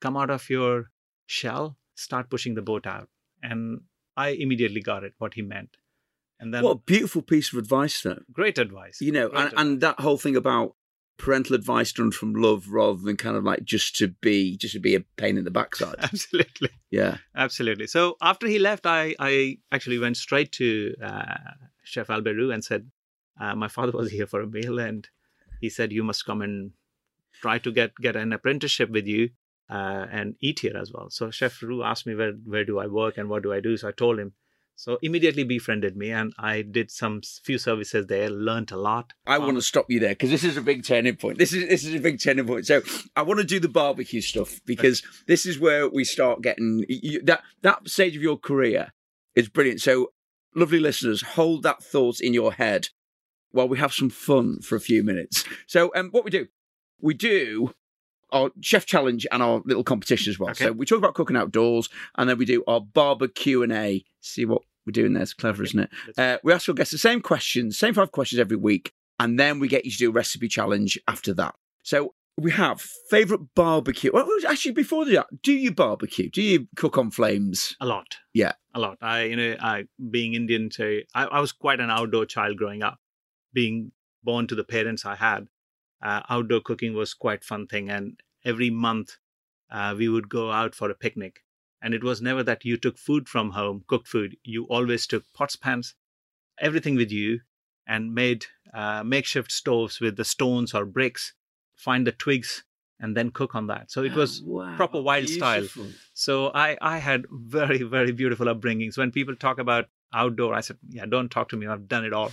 [0.00, 0.92] Come out of your
[1.26, 3.08] shell, start pushing the boat out."
[3.42, 3.80] And
[4.16, 5.76] I immediately got it what he meant.
[6.38, 8.20] And then what a beautiful piece of advice, though.
[8.32, 9.00] Great advice.
[9.00, 10.74] You know, and, and, that whole thing about
[11.18, 14.80] parental advice done from love rather than kind of like just to be just to
[14.80, 15.96] be a pain in the backside.
[15.98, 16.70] Absolutely.
[16.90, 17.16] Yeah.
[17.34, 17.86] Absolutely.
[17.86, 21.36] So after he left, I I actually went straight to uh,
[21.84, 22.90] Chef Albert and said,
[23.40, 25.08] uh, "My father was here for a meal, and
[25.60, 26.72] he said you must come and
[27.32, 29.30] try to get get an apprenticeship with you."
[29.68, 31.10] uh, and eat here as well.
[31.10, 33.76] So Chef Roux asked me where where do I work and what do I do.
[33.76, 34.32] So I told him.
[34.78, 38.28] So immediately befriended me, and I did some few services there.
[38.28, 39.14] Learned a lot.
[39.26, 41.38] I um, want to stop you there because this is a big turning point.
[41.38, 42.66] This is this is a big turning point.
[42.66, 42.82] So
[43.16, 47.22] I want to do the barbecue stuff because this is where we start getting you,
[47.24, 48.92] that that stage of your career
[49.34, 49.80] is brilliant.
[49.80, 50.12] So
[50.54, 52.88] lovely listeners, hold that thought in your head
[53.52, 55.44] while we have some fun for a few minutes.
[55.66, 56.48] So um, what we do,
[57.00, 57.72] we do
[58.32, 60.50] our chef challenge and our little competition as well.
[60.50, 60.66] Okay.
[60.66, 64.04] So we talk about cooking outdoors, and then we do our barbecue and A.
[64.26, 65.22] See what we're doing there?
[65.22, 65.90] It's clever, isn't it?
[66.16, 69.58] Uh, we ask our guests the same questions, same five questions every week, and then
[69.58, 71.54] we get you to do a recipe challenge after that.
[71.82, 74.10] So we have favorite barbecue.
[74.12, 76.28] Well, actually, before that, do you barbecue?
[76.30, 77.76] Do you cook on flames?
[77.80, 78.18] A lot.
[78.34, 78.98] Yeah, a lot.
[79.00, 82.82] I, you know, I being Indian, so I, I was quite an outdoor child growing
[82.82, 82.98] up.
[83.52, 85.46] Being born to the parents I had,
[86.02, 89.16] uh, outdoor cooking was quite fun thing and every month
[89.70, 91.40] uh, we would go out for a picnic
[91.86, 95.22] and it was never that you took food from home cooked food you always took
[95.32, 95.94] pots pans
[96.60, 97.38] everything with you
[97.86, 98.44] and made
[98.74, 101.32] uh, makeshift stoves with the stones or bricks
[101.76, 102.64] find the twigs
[102.98, 104.76] and then cook on that so it was oh, wow.
[104.76, 105.84] proper wild Beautiful.
[105.84, 110.60] style so i i had very very beautiful upbringings when people talk about outdoor i
[110.60, 112.32] said yeah don't talk to me i've done it all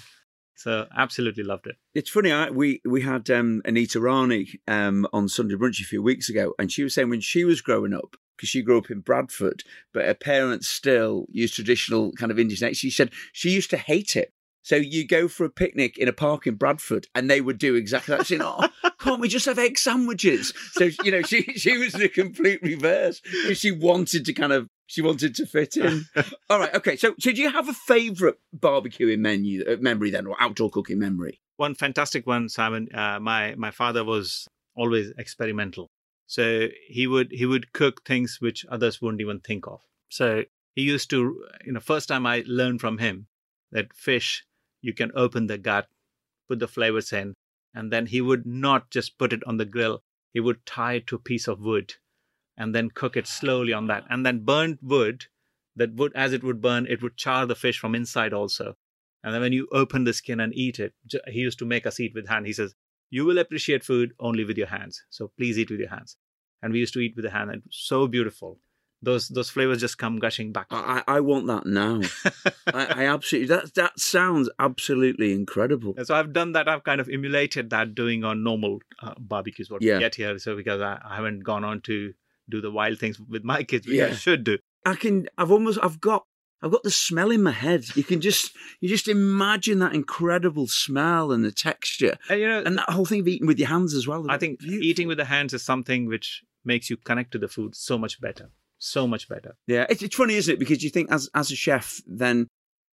[0.55, 1.77] so absolutely loved it.
[1.93, 2.31] It's funny.
[2.31, 6.53] I, we we had um, Anita Rani um, on Sunday brunch a few weeks ago,
[6.59, 9.63] and she was saying when she was growing up, because she grew up in Bradford,
[9.93, 12.73] but her parents still use traditional kind of Indian.
[12.73, 14.33] She said she used to hate it.
[14.63, 17.75] So you go for a picnic in a park in Bradford, and they would do
[17.75, 18.27] exactly that.
[18.27, 18.67] Saying, "Oh,
[18.99, 23.21] can't we just have egg sandwiches?" So you know, she she was the complete reverse
[23.21, 26.05] because she wanted to kind of she wanted to fit in.
[26.49, 26.97] All right, okay.
[26.97, 30.99] So, so do you have a favourite barbecuing menu uh, memory then, or outdoor cooking
[30.99, 31.39] memory?
[31.57, 32.89] One fantastic one, Simon.
[32.93, 35.89] Uh, my my father was always experimental,
[36.33, 39.81] so he would he would cook things which others wouldn't even think of.
[40.09, 41.17] So he used to,
[41.63, 43.27] you know, first time I learned from him
[43.71, 44.43] that fish
[44.81, 45.87] you can open the gut,
[46.47, 47.35] put the flavors in,
[47.75, 50.01] and then he would not just put it on the grill.
[50.33, 51.93] He would tie it to a piece of wood
[52.57, 54.03] and then cook it slowly on that.
[54.09, 55.25] And then burnt wood
[55.75, 58.73] that wood, as it would burn, it would char the fish from inside also.
[59.23, 60.95] And then when you open the skin and eat it,
[61.27, 62.47] he used to make us eat with hand.
[62.47, 62.73] He says,
[63.11, 66.17] "You will appreciate food only with your hands, so please eat with your hands."
[66.63, 68.57] And we used to eat with the hand, and so beautiful
[69.03, 70.67] those those flavors just come gushing back.
[70.71, 72.01] I, I want that now.
[72.73, 75.93] I, I, absolutely that that sounds absolutely incredible.
[76.03, 76.67] so I've done that.
[76.67, 79.95] I've kind of emulated that doing on normal uh, barbecues what yeah.
[79.95, 80.39] we get here.
[80.39, 82.13] So because I, I, haven't gone on to
[82.49, 84.07] do the wild things with my kids, which yeah.
[84.07, 84.57] I should do.
[84.85, 85.27] I can.
[85.37, 85.79] I've almost.
[85.83, 86.25] I've got.
[86.61, 87.83] I've got the smell in my head.
[87.93, 92.63] You can just you just imagine that incredible smell and the texture, and, you know,
[92.65, 94.25] and that whole thing of eating with your hands as well.
[94.29, 94.85] I think beautiful.
[94.85, 98.19] eating with the hands is something which makes you connect to the food so much
[98.19, 98.49] better
[98.83, 99.55] so much better.
[99.65, 100.59] Yeah, it's, it's funny, isn't it?
[100.59, 102.47] Because you think as as a chef, then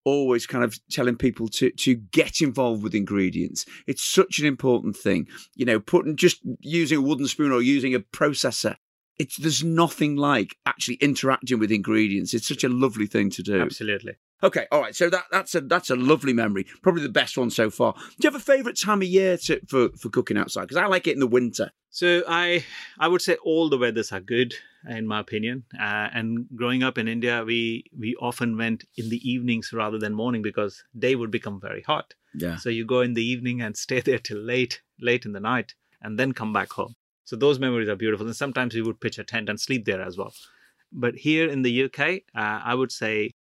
[0.06, 3.66] always kind of telling people to to get involved with ingredients.
[3.88, 5.28] It's such an important thing.
[5.56, 8.76] You know, putting just using a wooden spoon or using a processor.
[9.18, 12.34] It's there's nothing like actually interacting with ingredients.
[12.34, 13.62] It's such a lovely thing to do.
[13.62, 14.16] Absolutely.
[14.42, 14.96] Okay, all right.
[14.96, 16.66] So that that's a that's a lovely memory.
[16.82, 17.94] Probably the best one so far.
[17.94, 20.62] Do you have a favourite time of year to, for for cooking outside?
[20.62, 21.72] Because I like it in the winter.
[21.90, 22.64] So I
[23.00, 24.54] I would say all the weathers are good
[24.88, 25.66] in my opinion.
[25.78, 30.14] Uh, and growing up in India, we we often went in the evenings rather than
[30.14, 32.14] morning because day would become very hot.
[32.34, 32.58] Yeah.
[32.58, 35.74] So you go in the evening and stay there till late late in the night
[36.02, 36.96] and then come back home.
[37.26, 38.26] So those memories are beautiful.
[38.26, 40.34] And sometimes we would pitch a tent and sleep there as well.
[40.92, 42.00] But here in the UK,
[42.34, 43.32] uh, I would say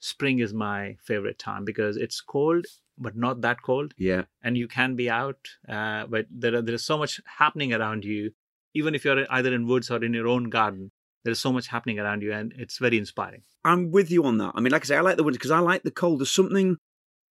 [0.00, 2.66] spring is my favorite time because it's cold
[2.98, 3.94] but not that cold.
[3.96, 4.22] Yeah.
[4.42, 8.04] And you can be out, uh, but there are, there is so much happening around
[8.04, 8.32] you.
[8.74, 10.90] Even if you're either in woods or in your own garden,
[11.24, 13.42] there's so much happening around you, and it's very inspiring.
[13.64, 14.52] I'm with you on that.
[14.54, 16.20] I mean, like I say, I like the winter because I like the cold.
[16.20, 16.76] There's something,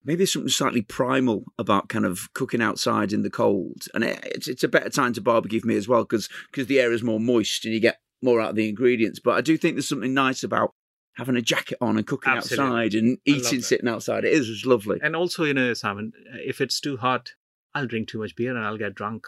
[0.03, 4.63] maybe something slightly primal about kind of cooking outside in the cold, and it's it's
[4.63, 7.19] a better time to barbecue for me as well because because the air is more
[7.19, 9.19] moist and you get more out of the ingredients.
[9.23, 10.73] But I do think there's something nice about
[11.17, 12.65] having a jacket on and cooking Absolutely.
[12.65, 14.23] outside and eating sitting outside.
[14.23, 14.99] It is just lovely.
[15.01, 16.13] And also, you know, Simon,
[16.45, 17.31] if it's too hot,
[17.73, 19.25] I'll drink too much beer and I'll get drunk.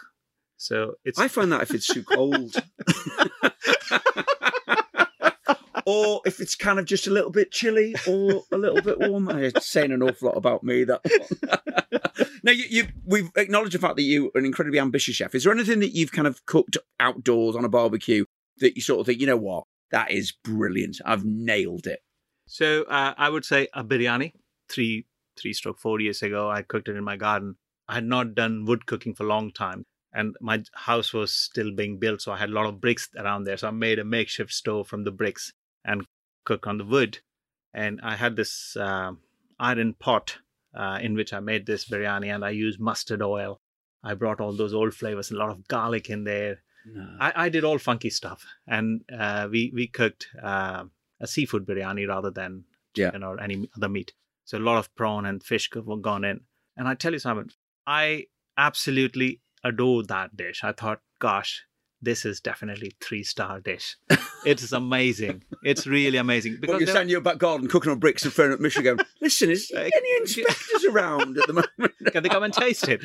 [0.56, 1.18] So it's.
[1.18, 2.54] I find that if it's too cold.
[5.86, 9.28] or if it's kind of just a little bit chilly or a little bit warm.
[9.30, 10.84] It's saying an awful lot about me.
[10.84, 11.00] That
[12.44, 15.34] now you, you, we've acknowledged the fact that you're an incredibly ambitious chef.
[15.34, 18.26] Is there anything that you've kind of cooked outdoors on a barbecue
[18.58, 21.00] that you sort of think, you know what, that is brilliant.
[21.04, 22.00] I've nailed it.
[22.46, 24.32] So uh, I would say a biryani.
[24.68, 27.56] Three three stroke four years ago, I cooked it in my garden.
[27.88, 31.72] I had not done wood cooking for a long time, and my house was still
[31.74, 33.56] being built, so I had a lot of bricks around there.
[33.56, 35.52] So I made a makeshift stove from the bricks
[35.84, 36.06] and
[36.44, 37.18] cook on the wood.
[37.74, 39.12] And I had this uh,
[39.58, 40.38] iron pot
[40.74, 43.60] uh, in which I made this biryani, and I used mustard oil.
[44.02, 47.16] I brought all those old flavors, a lot of garlic in there, no.
[47.20, 50.84] I, I did all funky stuff, and uh, we we cooked uh,
[51.20, 52.64] a seafood biryani rather than
[52.94, 53.26] chicken yeah.
[53.26, 54.12] or any other meat.
[54.44, 56.40] So a lot of prawn and fish were gone in.
[56.76, 57.50] And I tell you, Simon,
[57.86, 60.64] I absolutely adore that dish.
[60.64, 61.64] I thought, gosh,
[62.02, 63.96] this is definitely three star dish.
[64.44, 65.44] it's amazing.
[65.62, 66.56] It's really amazing.
[66.60, 68.98] Because well, you're standing in your back garden cooking on bricks and throwing up Michelin.
[69.20, 71.94] Listen, is any inspectors around at the moment?
[72.12, 73.02] Can they come and taste it?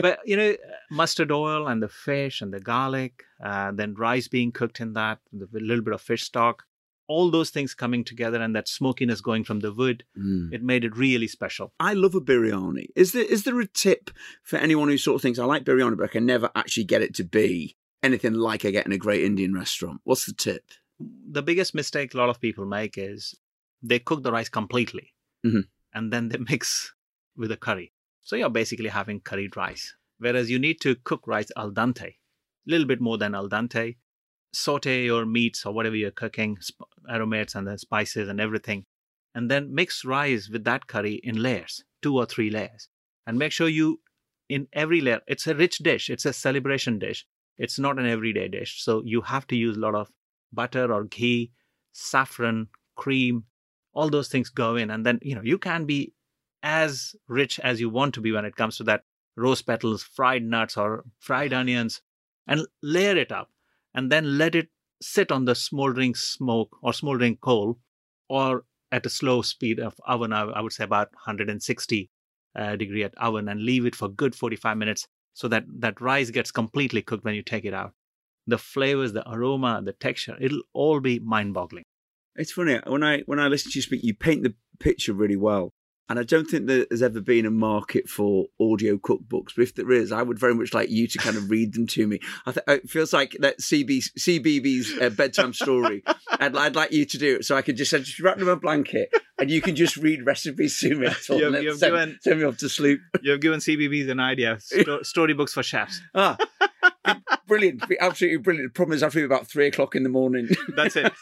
[0.00, 0.54] but you know,
[0.90, 5.18] mustard oil and the fish and the garlic, uh, then rice being cooked in that,
[5.32, 6.64] a little bit of fish stock,
[7.10, 10.52] all those things coming together and that smokiness going from the wood, mm.
[10.52, 11.72] it made it really special.
[11.80, 12.86] I love a biryani.
[12.94, 14.10] Is there is there a tip
[14.44, 17.02] for anyone who sort of thinks I like biryani, but I can never actually get
[17.02, 20.00] it to be anything like I get in a great Indian restaurant?
[20.04, 20.62] What's the tip?
[21.00, 23.34] The biggest mistake a lot of people make is
[23.82, 25.12] they cook the rice completely
[25.44, 25.62] mm-hmm.
[25.92, 26.94] and then they mix
[27.36, 27.92] with a curry.
[28.22, 29.96] So you're basically having curried rice.
[30.20, 32.16] Whereas you need to cook rice al dente, a
[32.66, 33.96] little bit more than al dente.
[34.52, 36.58] Saute your meats or whatever you're cooking,
[37.08, 38.84] aromates and the spices and everything.
[39.34, 42.88] And then mix rice with that curry in layers, two or three layers.
[43.26, 44.00] And make sure you,
[44.48, 47.24] in every layer, it's a rich dish, it's a celebration dish.
[47.56, 48.82] It's not an everyday dish.
[48.82, 50.10] So you have to use a lot of
[50.52, 51.52] butter or ghee,
[51.92, 53.44] saffron, cream,
[53.94, 54.90] all those things go in.
[54.90, 56.12] And then, you know, you can be
[56.62, 59.04] as rich as you want to be when it comes to that
[59.36, 62.02] rose petals, fried nuts, or fried onions,
[62.46, 63.50] and layer it up,
[63.94, 64.68] and then let it
[65.00, 67.78] sit on the smoldering smoke or smoldering coal,
[68.28, 72.10] or at a slow speed of oven, I would say about 160
[72.56, 76.30] uh, degree at oven, and leave it for good 45 minutes so that that rice
[76.30, 77.92] gets completely cooked when you take it out.
[78.46, 81.84] The flavors, the aroma, the texture, it'll all be mind-boggling.
[82.36, 85.36] It's funny when I when I listen to you speak, you paint the picture really
[85.36, 85.72] well
[86.10, 89.92] And I don't think there's ever been a market for audio cookbooks, but if there
[89.92, 92.18] is, I would very much like you to kind of read them to me.
[92.46, 96.02] I th- it feels like that CB, CBeebies uh, bedtime story.
[96.28, 98.54] I'd, I'd like you to do it so I can just, just wrap them in
[98.54, 101.06] a blanket and you can just read recipes to me.
[101.28, 102.98] You've, you've send, given, send me off to sleep.
[103.22, 104.58] You've given CBeebies an idea.
[104.58, 106.00] Sto- storybooks for chefs.
[106.12, 106.36] Ah,
[107.46, 107.84] brilliant.
[108.00, 108.74] Absolutely brilliant.
[108.74, 110.48] The problem is I feel about three o'clock in the morning.
[110.74, 111.12] That's it.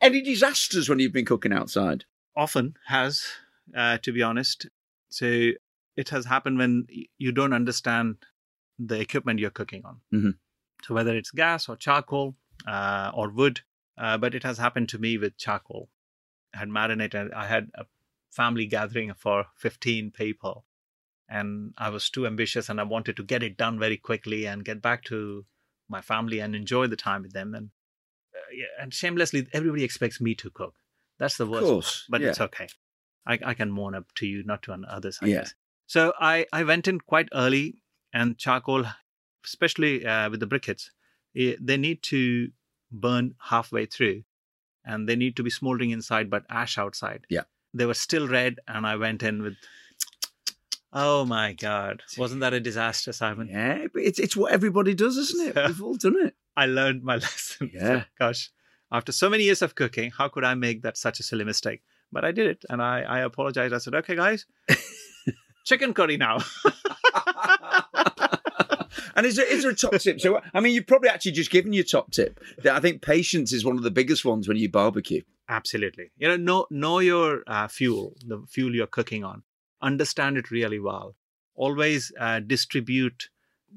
[0.00, 2.04] Any disasters when you've been cooking outside?
[2.36, 3.24] Often has,
[3.74, 4.66] uh, to be honest.
[5.08, 5.50] So
[5.96, 6.86] it has happened when
[7.18, 8.16] you don't understand
[8.78, 10.00] the equipment you're cooking on.
[10.12, 10.30] Mm-hmm.
[10.82, 13.60] So whether it's gas or charcoal uh, or wood,
[13.98, 15.88] uh, but it has happened to me with charcoal.
[16.54, 17.32] I had marinated.
[17.32, 17.86] I had a
[18.30, 20.66] family gathering for 15 people,
[21.28, 24.64] and I was too ambitious, and I wanted to get it done very quickly and
[24.64, 25.46] get back to
[25.88, 27.54] my family and enjoy the time with them.
[27.54, 27.70] And
[28.34, 30.74] uh, yeah, and shamelessly, everybody expects me to cook.
[31.18, 31.64] That's the worst.
[31.64, 32.28] Course, but yeah.
[32.28, 32.68] it's okay.
[33.26, 35.18] I, I can mourn up to you, not to others.
[35.22, 35.36] I Yeah.
[35.38, 35.54] guess.
[35.86, 38.84] So I, I went in quite early, and charcoal,
[39.44, 40.90] especially uh, with the briquettes,
[41.36, 42.50] eh, they need to
[42.90, 44.22] burn halfway through,
[44.84, 47.26] and they need to be smoldering inside but ash outside.
[47.28, 47.42] Yeah.
[47.74, 49.54] They were still red, and I went in with.
[50.92, 52.02] Oh my God!
[52.16, 53.48] Wasn't that a disaster, Simon?
[53.48, 55.54] Yeah, but it's it's what everybody does, isn't it?
[55.54, 56.34] So- We've all done it.
[56.56, 57.70] I learned my lesson.
[57.74, 58.04] Yeah.
[58.18, 58.50] Gosh,
[58.90, 61.82] after so many years of cooking, how could I make that such a silly mistake?
[62.16, 63.74] But I did it, and I, I apologized.
[63.74, 64.46] I said, "Okay, guys,
[65.66, 66.38] chicken curry now."
[69.14, 70.18] and is there, is there a top tip?
[70.18, 72.40] So, I mean, you've probably actually just given your top tip.
[72.62, 75.20] That I think patience is one of the biggest ones when you barbecue.
[75.50, 76.10] Absolutely.
[76.16, 79.42] You know, know know your uh, fuel, the fuel you're cooking on.
[79.82, 81.16] Understand it really well.
[81.54, 83.28] Always uh, distribute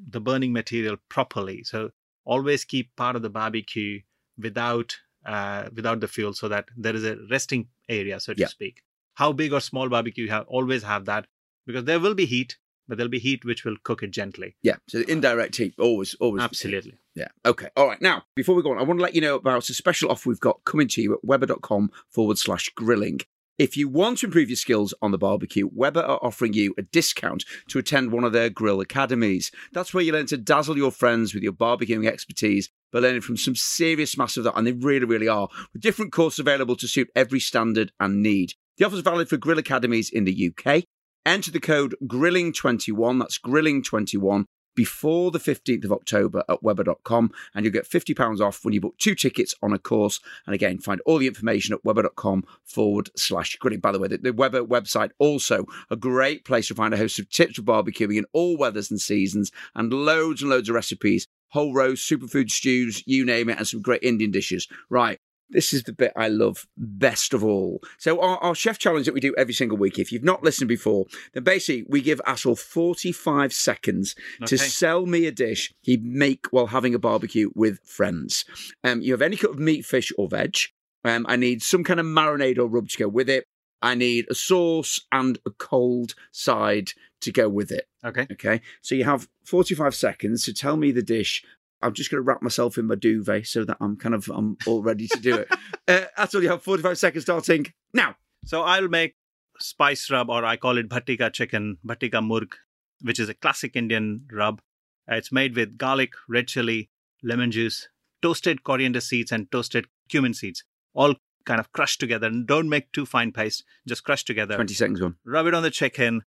[0.10, 1.66] the burning material properly.
[1.66, 1.90] So
[2.24, 4.00] always keep part of the barbecue
[4.38, 8.48] without uh, without the fuel, so that there is a resting area, so to Yeah.
[8.48, 8.82] speak.
[9.16, 11.28] How big or small barbecue you have, always have that
[11.66, 14.56] because there will be heat, but there'll be heat which will cook it gently.
[14.64, 16.42] Yeah, so uh, indirect heat always, always.
[16.44, 16.94] Absolutely.
[17.16, 17.28] Yeah.
[17.46, 17.68] Okay.
[17.76, 18.02] All right.
[18.02, 20.30] Now, before we go on, I want to let you know about a special offer
[20.30, 23.20] we've got coming to you at weber.com forward slash grilling.
[23.58, 26.82] If you want to improve your skills on the barbecue, Weber are offering you a
[26.82, 29.52] discount to attend one of their grill academies.
[29.74, 33.38] That's where you learn to dazzle your friends with your barbecuing expertise by learning from
[33.38, 36.88] some serious masters of that, and they really, really are, with different courses available to
[36.88, 38.54] suit every standard and need.
[38.78, 40.84] The offer is valid for grill academies in the UK.
[41.26, 44.46] Enter the code GRILLING21, that's GRILLING21,
[44.80, 48.98] before the 15th of October at Weber.com, and you'll get £50 off when you book
[48.98, 50.22] two tickets on a course.
[50.46, 53.82] And again, find all the information at Weber.com forward slash grilling.
[53.82, 57.20] By the way, the, the Weber website also a great place to find a host
[57.20, 61.28] of tips for barbecuing in all weathers and seasons, and loads and loads of recipes,
[61.50, 64.68] whole roast, superfood stews, you name it, and some great Indian dishes.
[64.90, 65.20] Right.
[65.52, 67.82] This is the bit I love best of all.
[67.98, 70.68] So, our, our chef challenge that we do every single week, if you've not listened
[70.68, 76.46] before, then basically we give Atul 45 seconds to sell me a dish he'd make
[76.52, 78.46] while having a barbecue with friends.
[78.84, 80.56] Um, you have any cut of meat, fish, or veg.
[81.04, 83.46] Um, I need some kind of marinade or rub to go with it.
[83.82, 87.88] I need a sauce and a cold side to go with it.
[88.04, 88.28] Okay.
[88.32, 88.62] Okay.
[88.82, 91.44] So you have 45 seconds to tell me the dish.
[91.82, 94.58] I'm just going to wrap myself in my duvet so that I'm kind of I'm
[94.68, 95.48] all ready to do it.
[95.88, 96.62] uh, that's all you have.
[96.62, 98.16] 45 seconds starting now.
[98.46, 99.16] So I'll make
[99.60, 102.54] spice rub, or I call it bhattika chicken, bhattika murg,
[103.02, 104.62] which is a classic Indian rub.
[105.08, 106.90] It's made with garlic, red chili,
[107.24, 107.90] lemon juice,
[108.22, 112.28] toasted coriander seeds, and toasted cumin seeds, all kind of crushed together.
[112.28, 114.56] And don't make too fine paste, just crush together.
[114.56, 115.16] 20 seconds on.
[115.26, 116.24] Rub it on the chicken.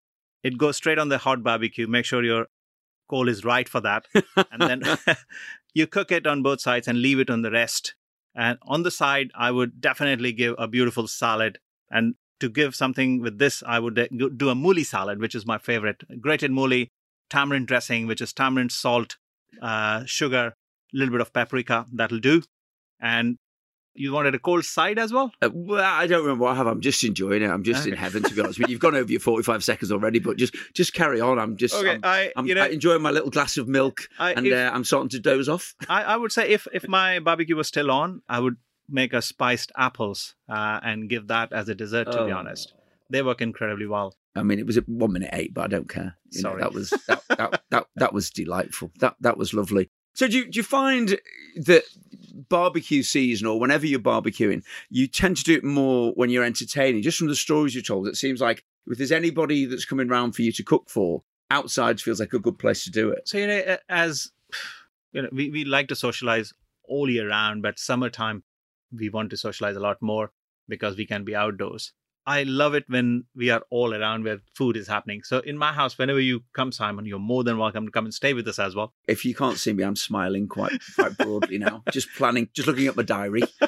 [0.42, 1.86] It goes straight on the hot barbecue.
[1.86, 2.46] Make sure your
[3.08, 4.06] coal is right for that.
[4.50, 4.82] and then
[5.74, 7.94] you cook it on both sides and leave it on the rest.
[8.34, 11.58] And on the side, I would definitely give a beautiful salad.
[11.90, 15.58] And to give something with this, I would do a mooli salad, which is my
[15.58, 16.04] favorite.
[16.20, 16.88] Grated mooli,
[17.30, 19.16] tamarind dressing, which is tamarind, salt,
[19.60, 20.54] uh, sugar,
[20.94, 21.86] a little bit of paprika.
[21.92, 22.42] That'll do.
[23.00, 23.38] And
[23.98, 25.30] you wanted a cold side as well?
[25.42, 26.66] Uh, well, I don't remember what I have.
[26.66, 27.50] I'm just enjoying it.
[27.50, 28.66] I'm just in heaven, to be honest you.
[28.68, 31.38] You've gone over your 45 seconds already, but just just carry on.
[31.38, 34.46] I'm just I'm, I, I'm you know, enjoying my little glass of milk I, and
[34.46, 35.74] if- uh, I'm starting to doze off.
[35.88, 38.56] I, I would say if if my barbecue was still on, I would
[38.88, 42.10] make a spiced apples uh, and give that as a dessert.
[42.12, 42.36] To be Oh.
[42.36, 42.72] honest,
[43.10, 44.14] they work incredibly well.
[44.36, 46.16] I mean, it was at one minute eight, but I don't care.
[46.30, 46.62] You know, Sorry.
[46.62, 48.92] that was that, that, that, that was delightful.
[49.00, 49.90] That that was lovely.
[50.18, 51.16] So do you, do you find
[51.54, 51.84] that
[52.48, 57.02] barbecue season or whenever you're barbecuing, you tend to do it more when you're entertaining?
[57.02, 60.34] Just from the stories you told, it seems like if there's anybody that's coming round
[60.34, 63.28] for you to cook for, outside feels like a good place to do it.
[63.28, 64.32] So you know, as
[65.12, 66.52] you know, we, we like to socialize
[66.82, 68.42] all year round, but summertime
[68.92, 70.32] we want to socialize a lot more
[70.66, 71.92] because we can be outdoors.
[72.28, 75.22] I love it when we are all around where food is happening.
[75.22, 78.12] So in my house, whenever you come, Simon, you're more than welcome to come and
[78.12, 78.92] stay with us as well.
[79.06, 81.84] If you can't see me, I'm smiling quite quite broadly now.
[81.90, 83.44] Just planning, just looking at my diary.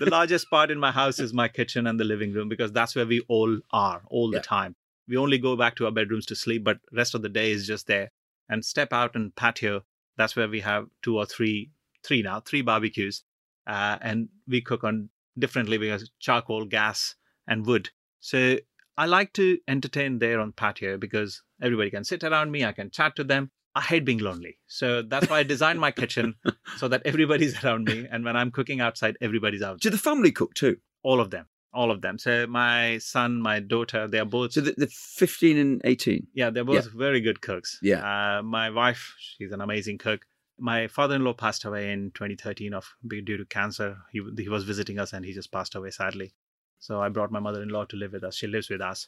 [0.00, 2.96] the largest part in my house is my kitchen and the living room because that's
[2.96, 4.40] where we all are all Yeah.
[4.40, 4.74] the time.
[5.06, 7.64] We only go back to our bedrooms to sleep, but rest of the day is
[7.64, 8.10] just there.
[8.48, 9.84] And step out and patio.
[10.16, 11.70] That's where we have two or three,
[12.02, 13.22] three now, three barbecues,
[13.68, 17.14] uh, and we cook on differently because charcoal, gas,
[17.46, 17.90] and wood.
[18.20, 18.56] So
[18.96, 22.64] I like to entertain there on patio because everybody can sit around me.
[22.64, 23.50] I can chat to them.
[23.74, 24.58] I hate being lonely.
[24.66, 26.34] So that's why I designed my kitchen
[26.76, 28.06] so that everybody's around me.
[28.10, 29.80] And when I'm cooking outside, everybody's out.
[29.80, 30.76] Do the family cook too?
[31.02, 31.46] All of them.
[31.72, 32.18] All of them.
[32.18, 36.26] So my son, my daughter, they're both So the, the 15 and 18.
[36.34, 37.78] yeah, they're both very good cooks.
[37.80, 38.38] Yeah.
[38.38, 40.26] Uh, my wife, she's an amazing cook.
[40.58, 43.98] My father-in-law passed away in 2013 of due to cancer.
[44.12, 46.34] He he was visiting us and he just passed away sadly.
[46.80, 48.34] So I brought my mother-in-law to live with us.
[48.34, 49.06] She lives with us.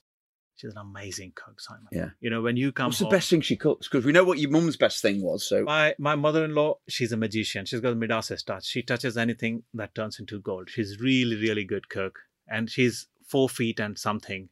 [0.57, 1.87] She's an amazing cook, Simon.
[1.91, 2.11] Yeah.
[2.21, 3.89] You know when you come What's the best thing she cooks?
[3.89, 5.47] Because we know what your mum's best thing was.
[5.47, 7.65] So my my mother-in-law, she's a magician.
[7.65, 8.67] She's got a Midas touch.
[8.67, 10.69] She touches anything that turns into gold.
[10.71, 14.51] She's really, really good cook, and she's four feet and something.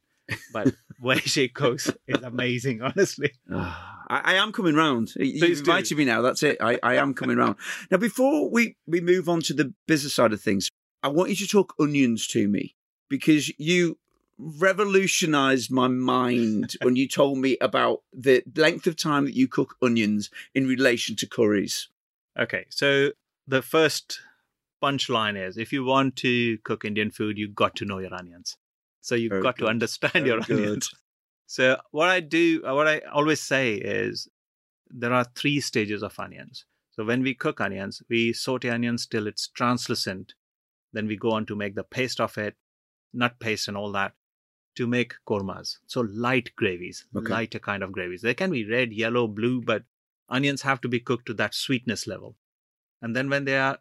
[0.51, 3.31] But way she cooks is amazing, honestly.
[3.53, 5.13] Ah, I, I am coming round.
[5.15, 5.69] You- Please do.
[5.69, 6.21] invited me now.
[6.23, 6.57] That's it.
[6.59, 7.57] I, I am coming round.
[7.91, 10.69] Now, before we, we move on to the business side of things,
[11.03, 12.75] I want you to talk onions to me
[13.11, 13.97] because you
[14.39, 19.75] revolutionized my mind when you told me about the length of time that you cook
[19.81, 21.89] onions in relation to curries.
[22.39, 23.11] Okay, so
[23.45, 24.21] the first
[24.81, 28.57] punchline is if you want to cook Indian food, you've got to know your onions.
[29.01, 30.57] So you've Very got to understand Very your good.
[30.57, 30.91] onions.
[31.45, 34.29] So what I do, uh, what I always say is
[34.89, 36.65] there are three stages of onions.
[36.91, 40.33] So when we cook onions, we saute onions till it's translucent.
[40.93, 42.55] Then we go on to make the paste of it,
[43.13, 44.13] nut paste and all that,
[44.75, 45.79] to make kormas.
[45.85, 47.31] So light gravies, Okay.
[47.31, 48.21] lighter kind of gravies.
[48.21, 49.83] They can be red, yellow, blue, but
[50.29, 52.37] onions have to be cooked to that sweetness level.
[53.01, 53.79] And then when they are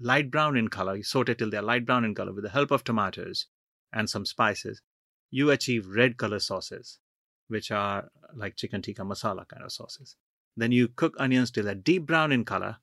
[0.00, 2.70] light brown in color, you saute till they're light brown in color with the help
[2.70, 3.46] of tomatoes
[3.92, 4.82] and some spices,
[5.30, 6.98] you achieve red color sauces,
[7.48, 10.16] which are like chicken tikka masala kind of sauces.
[10.56, 12.76] Then you cook onions till they're deep brown in color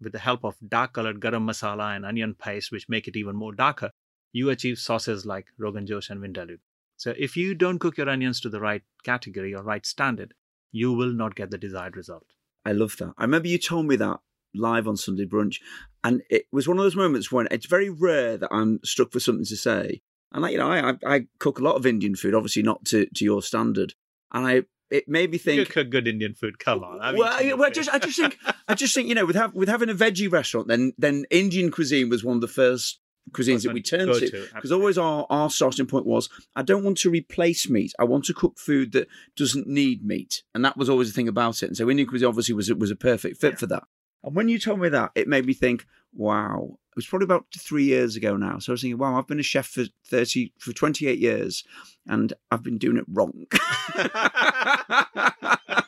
[0.00, 3.34] with the help of dark colored garam masala and onion paste, which make it even
[3.34, 3.90] more darker.
[4.36, 6.58] You achieve sauces like Rogan Josh and Vindaloo.
[6.98, 10.34] So if you don't cook your onions to the right category or right standard,
[10.70, 12.26] you will not get the desired result.
[12.62, 13.14] I love that.
[13.16, 14.20] I remember you told me that
[14.54, 15.56] live on Sunday brunch,
[16.04, 19.20] and it was one of those moments when it's very rare that I'm struck for
[19.20, 20.02] something to say.
[20.32, 22.84] And like you know, I I, I cook a lot of Indian food, obviously not
[22.86, 23.94] to, to your standard,
[24.34, 25.60] and I it made me think.
[25.60, 26.58] You cook good Indian food.
[26.58, 27.00] Come on.
[27.00, 27.74] I've Well, I, well, food.
[27.74, 28.36] just I just think
[28.68, 31.70] I just think you know with have, with having a veggie restaurant, then then Indian
[31.70, 33.00] cuisine was one of the first
[33.32, 34.48] cuisines that we turned Go to.
[34.54, 37.92] Because always our, our starting point was, I don't want to replace meat.
[37.98, 41.28] I want to cook food that doesn't need meat, and that was always the thing
[41.28, 41.66] about it.
[41.66, 43.58] And so Indian cuisine obviously was was a perfect fit Yeah.
[43.58, 43.84] for that.
[44.24, 46.78] And when you told me that, it made me think, wow.
[46.92, 48.58] It was probably about three years ago now.
[48.58, 51.62] So I was thinking, wow, I've been a chef for thirty for twenty eight years,
[52.06, 53.44] and I've been doing it wrong.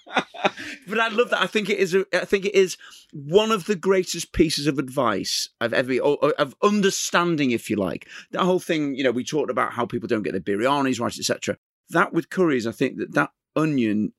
[0.89, 1.43] but I love that.
[1.43, 1.95] I think it is.
[1.95, 2.76] A, I think it is
[3.12, 8.07] one of the greatest pieces of advice I've ever, of understanding, if you like.
[8.32, 11.18] That whole thing, you know, we talked about how people don't get their biryanis right,
[11.18, 11.57] etc.
[11.91, 14.12] That with curries, I think that that onion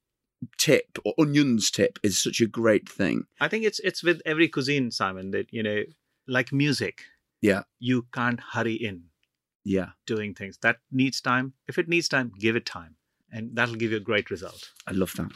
[0.57, 3.26] tip or onions tip is such a great thing.
[3.39, 5.84] I think it's it's with every cuisine, Simon, that you know,
[6.28, 7.03] like music.
[7.41, 7.63] Yeah.
[7.80, 9.03] You can't hurry in
[9.63, 10.57] Yeah, doing things.
[10.61, 11.53] That needs time.
[11.67, 12.95] If it needs time, give it time.
[13.32, 14.72] And that'll give you a great result.
[14.88, 15.32] I love that.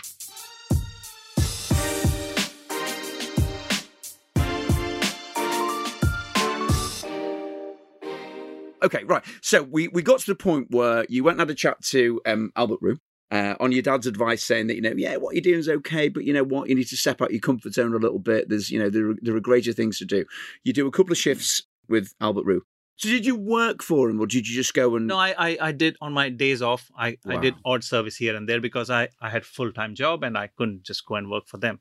[8.83, 9.23] Okay, right.
[9.41, 12.21] So we, we got to the point where you went and had a chat to
[12.25, 12.97] um, Albert Roux
[13.31, 16.09] uh, on your dad's advice, saying that you know, yeah, what you're doing is okay,
[16.09, 18.49] but you know what, you need to step out your comfort zone a little bit.
[18.49, 20.25] There's you know there are, there are greater things to do.
[20.63, 22.63] You do a couple of shifts with Albert Roux.
[22.97, 25.07] So did you work for him, or did you just go and?
[25.07, 26.91] No, I, I, I did on my days off.
[26.95, 30.23] I, I did odd service here and there because I, I had full time job
[30.23, 31.79] and I couldn't just go and work for them.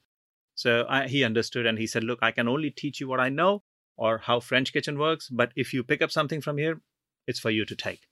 [0.54, 3.28] So I, he understood and he said, "Look, I can only teach you what I
[3.28, 3.62] know
[3.96, 5.28] or how French kitchen works.
[5.28, 6.80] But if you pick up something from here,
[7.26, 8.02] it's for you to take."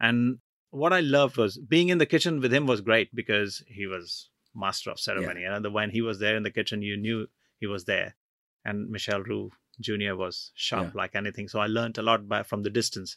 [0.00, 0.38] And
[0.70, 4.30] what I loved was being in the kitchen with him was great because he was
[4.54, 5.44] master of ceremony.
[5.44, 7.28] And when he was there in the kitchen, you knew
[7.60, 8.16] he was there.
[8.64, 9.50] And Michel Roux
[9.80, 10.14] Jr.
[10.14, 10.98] was sharp Yeah.
[11.00, 11.48] like anything.
[11.48, 13.16] So I learned a lot by, from the distance.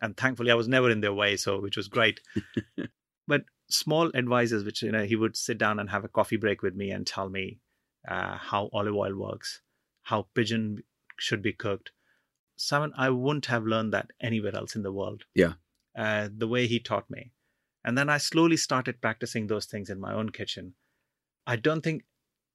[0.00, 2.20] And thankfully, I was never in their way, so which was great.
[3.26, 6.62] but small advices, which you know, he would sit down and have a coffee break
[6.62, 7.60] with me and tell me
[8.08, 9.62] uh, how olive oil works,
[10.02, 10.82] how pigeon
[11.18, 11.92] should be cooked.
[12.56, 15.24] Simon, I wouldn't have learned that anywhere else in the world.
[15.34, 15.54] Yeah.
[15.96, 17.32] uh, the way he taught me.
[17.84, 20.74] And then I slowly started practicing those things in my own kitchen.
[21.46, 22.04] I don't think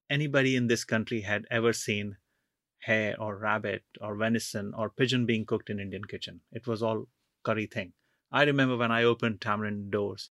[0.09, 2.17] anybody in this country had ever seen
[2.79, 6.41] hare or rabbit or venison or pigeon being cooked in Indian kitchen.
[6.51, 7.07] It was all
[7.43, 7.93] curry thing.
[8.31, 10.29] I remember when I opened Tamarind doors,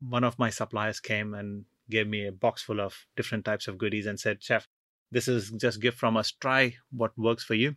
[0.00, 3.78] one of my suppliers came and gave me a box full of different types of
[3.78, 4.68] goodies and said, "Chef,
[5.10, 6.30] this is just gift from us.
[6.32, 7.76] Try what works for you."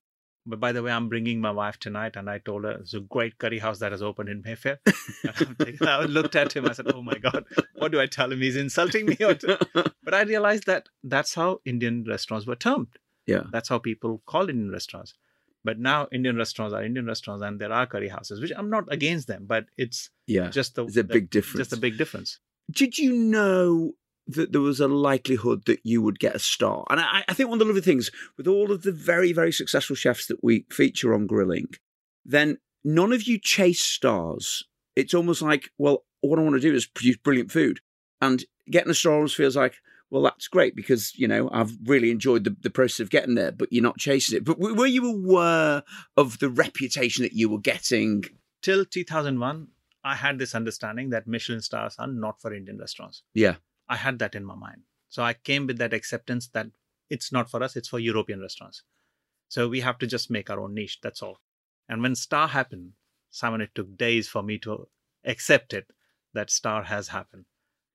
[0.50, 3.02] But by the way, I'm bringing my wife tonight, and I told her it's a
[3.02, 4.80] great curry house that has opened in Mayfair.
[5.82, 6.66] I looked at him.
[6.66, 7.46] I said, "Oh my God,
[7.76, 8.40] what do I tell him?
[8.40, 12.88] He's insulting me." but I realized that that's how Indian restaurants were termed.
[13.26, 13.44] Yeah.
[13.52, 15.14] That's how people call Indian restaurants.
[15.66, 18.86] But now Indian restaurants are Indian restaurants and there are curry houses, which I'm not
[18.90, 20.48] against them, but it's yeah.
[20.48, 21.68] just the, There's a the- big difference.
[21.68, 22.40] Just a big difference.
[22.72, 23.94] Did you know
[24.28, 26.86] that there was a likelihood that you would get a star?
[26.90, 29.52] And I, I think one of the lovely things with all of the very, very
[29.52, 31.70] successful chefs that we feature on grilling,
[32.26, 34.66] then none of you chase stars.
[34.96, 37.80] It's almost like, well, what I want to do is produce brilliant food.
[38.22, 39.76] And getting a star almost feels like,
[40.10, 43.52] well, that's great because, you know, I've really enjoyed the, the process of getting there,
[43.52, 44.46] but you're not chasing it.
[44.46, 45.84] But were you aware
[46.16, 48.24] of the reputation that you were getting?
[48.62, 49.68] Till 2001,
[50.04, 53.24] I had this understanding that Michelin stars are not for Indian restaurants.
[53.34, 53.56] Yeah.
[53.90, 54.82] I had that in my mind.
[55.10, 56.68] So I came with that acceptance that
[57.10, 58.84] it's not for us, it's for European restaurants.
[59.50, 61.40] So we have to just make our own niche, that's all.
[61.88, 62.94] And when Star happened,
[63.30, 64.88] Simon, it took days for me to
[65.24, 65.88] accept it
[66.34, 67.46] that Star has happened.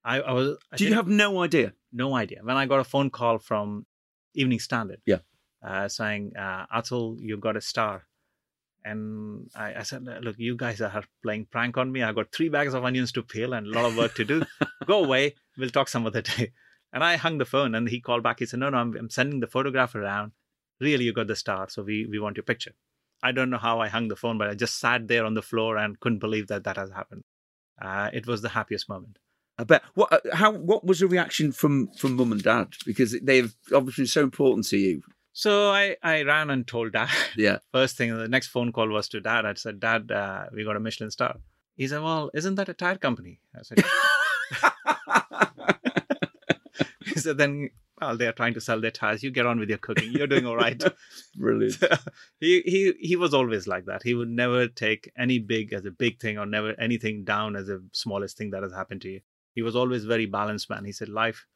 [0.05, 0.57] I, I was.
[0.73, 1.75] I Did you have no idea?
[1.93, 2.41] no idea.
[2.43, 3.87] When I got a phone call from
[4.35, 5.19] Evening Standard, Yeah.
[5.63, 8.07] uh, saying, uh, Atul, you've got a star.
[8.85, 12.03] And I, I said, look, you guys are playing prank on me.
[12.03, 14.43] I got three bags of onions to peel and a lot of work to do.
[14.87, 15.35] Go away.
[15.57, 16.53] We'll talk some other day.
[16.93, 18.41] And I hung the phone and he called back.
[18.41, 20.33] He said, no, no, I'm, I'm sending the photograph around.
[20.81, 21.69] Really, you got the star.
[21.69, 22.73] So we, we want your picture.
[23.23, 25.43] I don't know how I hung the phone, but I just sat there on the
[25.43, 27.23] floor and couldn't believe that that has happened.
[27.81, 29.19] Uh, it was the happiest moment.
[29.59, 29.83] I bet.
[29.95, 30.13] What?
[30.13, 30.51] uh, How?
[30.53, 32.69] What was the reaction from from mum and dad?
[32.85, 35.03] Because they've obviously been so important to you.
[35.33, 37.09] So I, I ran and told dad.
[37.37, 37.59] Yeah.
[37.73, 39.47] First thing, the next phone call was to dad.
[39.47, 41.37] I said, Dad, uh, we got a Michelin star.
[41.77, 43.41] He said, Well, isn't that a tire company?
[43.59, 43.79] I said,
[47.07, 47.71] He said, Then,
[48.01, 49.23] well, they're trying to sell their tires.
[49.23, 50.13] You get on with your cooking.
[50.13, 50.83] You're doing all right.
[51.37, 51.83] Brilliant.
[52.41, 54.03] he, he, he was always like that.
[54.03, 57.69] He would never take any big as a big thing or never anything down as
[57.69, 59.21] the smallest thing that has happened to you.
[59.55, 60.85] He was always very balanced man.
[60.85, 61.47] He said, Life,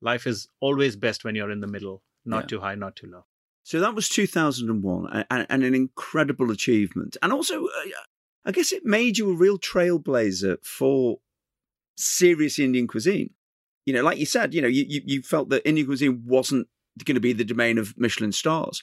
[0.00, 2.46] life is always best when you're in the middle, not Yeah.
[2.46, 3.24] too high, not too low.
[3.62, 7.16] So that was 2001, and, and, and an incredible achievement.
[7.20, 7.70] And also, uh,
[8.44, 11.18] I guess it made you a real trailblazer for
[11.96, 13.30] serious Indian cuisine.
[13.86, 16.68] You know, like you said, you know, you, you, you felt that Indian cuisine wasn't
[17.04, 18.82] going to be the domain of Michelin stars.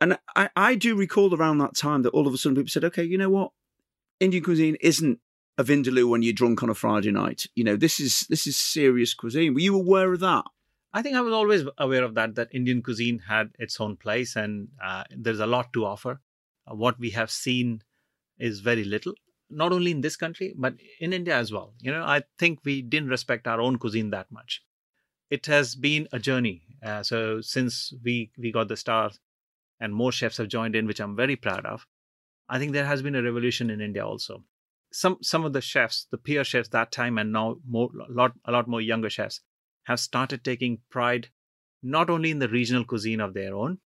[0.00, 2.84] And I, I do recall around that time that all of a sudden people said,
[2.84, 3.52] okay, you know what?
[4.20, 5.18] Indian cuisine isn't
[5.58, 7.46] a vindaloo when you're drunk on a Friday night.
[7.54, 9.54] You know, this is this is serious cuisine.
[9.54, 10.44] Were you aware of that?
[10.94, 14.36] I think I was always aware of that, that Indian cuisine had its own place
[14.36, 16.20] and uh, there's a lot to offer.
[16.68, 17.82] What we have seen
[18.38, 19.12] is very little,
[19.50, 21.74] not only in this country, but in India as well.
[21.80, 24.62] You know, I think we didn't respect our own cuisine that much.
[25.30, 26.62] It has been a journey.
[26.80, 29.18] Uh, so since we, we got the stars
[29.80, 31.88] and more chefs have joined in, which I'm very proud of,
[32.48, 34.44] I think there has been a revolution in India also.
[34.92, 38.32] Some some of the chefs, the peer chefs that time, and now more a lot
[38.44, 39.40] a lot more younger chefs
[39.84, 41.28] have started taking pride
[41.82, 43.78] not only in the regional cuisine of their own,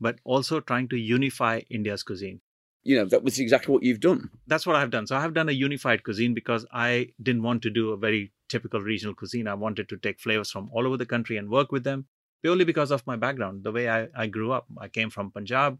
[0.00, 2.40] but also trying to unify India's cuisine.
[2.82, 4.30] You know, that was exactly what you've done.
[4.46, 5.06] That's what I've done.
[5.06, 8.32] So I have done a unified cuisine because I didn't want to do a very
[8.48, 9.48] typical regional cuisine.
[9.48, 12.06] I wanted to take flavors from all over the country and work with them
[12.44, 14.66] purely because of my background, the way I, I grew up.
[14.78, 15.78] I came from Punjab,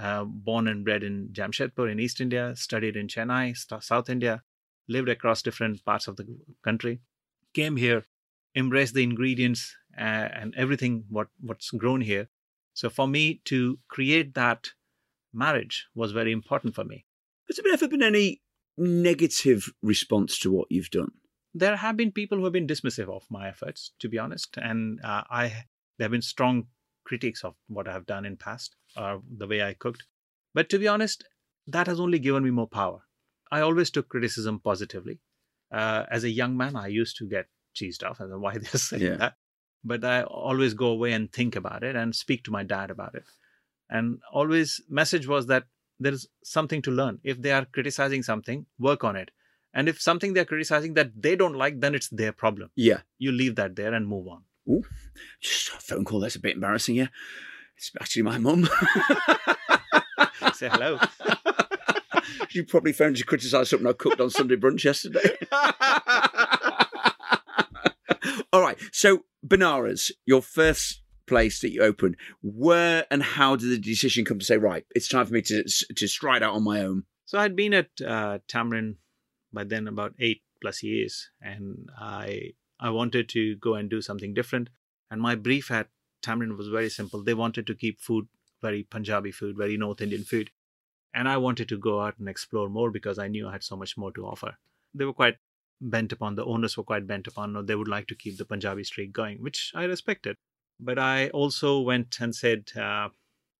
[0.00, 4.44] uh, born and bred in Jamshedpur in East India, studied in Chennai, South India,
[4.88, 6.26] lived across different parts of the
[6.62, 7.00] country,
[7.54, 8.04] came here,
[8.54, 12.28] embraced the ingredients uh, and everything what, what's grown here.
[12.74, 14.70] So for me to create that
[15.32, 17.04] marriage was very important for me.
[17.48, 18.40] Has there ever been any
[18.76, 21.12] negative response to what you've done?
[21.54, 25.00] there have been people who have been dismissive of my efforts, to be honest, and
[25.02, 25.64] uh, I
[25.98, 26.68] there have been strong
[27.04, 30.04] critiques of what I have done in past or the way I cooked.
[30.54, 31.24] But to be honest,
[31.66, 33.02] that has only given me more power.
[33.50, 35.20] I always took criticism positively.
[35.72, 38.20] Uh, as a young man, I used to get cheesed off.
[38.20, 39.16] I don't know why they're saying Yeah.
[39.16, 39.34] that,
[39.84, 43.14] but I always go away and think about it and speak to my dad about
[43.14, 43.24] it.
[43.88, 45.64] And always message was that
[45.98, 47.18] there is something to learn.
[47.24, 49.30] If they are criticizing something, work on it.
[49.74, 52.70] And if something they're criticizing that they don't like, then it's their problem.
[52.74, 53.00] Yeah.
[53.18, 54.42] You leave that there and move on.
[54.68, 54.82] Oh,
[55.40, 56.20] just a phone call.
[56.20, 56.96] That's a bit embarrassing.
[56.96, 57.08] Yeah.
[57.76, 58.68] It's actually my mum.
[60.54, 60.98] Say hello.
[62.50, 65.36] you probably phoned to criticise something I cooked on Sunday brunch yesterday.
[68.52, 68.78] All right.
[68.92, 74.40] So, Benares, your first place that you opened, where and how did the decision come
[74.40, 75.64] to say, right, it's time for me to
[75.96, 77.04] to stride out on my own?
[77.26, 78.96] So I'd been at uh, Tamarind
[79.52, 84.34] by then about eight plus years, and I I wanted to go and do something
[84.34, 84.68] different.
[85.10, 85.88] And my brief at
[86.22, 87.22] Tamarind was very simple.
[87.22, 88.26] They wanted to keep food
[88.60, 90.50] very Punjabi food, very North Indian food,
[91.14, 93.76] and I wanted to go out and explore more because I knew I had so
[93.76, 94.58] much more to offer.
[94.94, 95.36] They were quite
[95.80, 98.44] bent upon the owners were quite bent upon or they would like to keep the
[98.44, 100.36] punjabi streak going which i respected.
[100.88, 103.08] But i also went and said uh,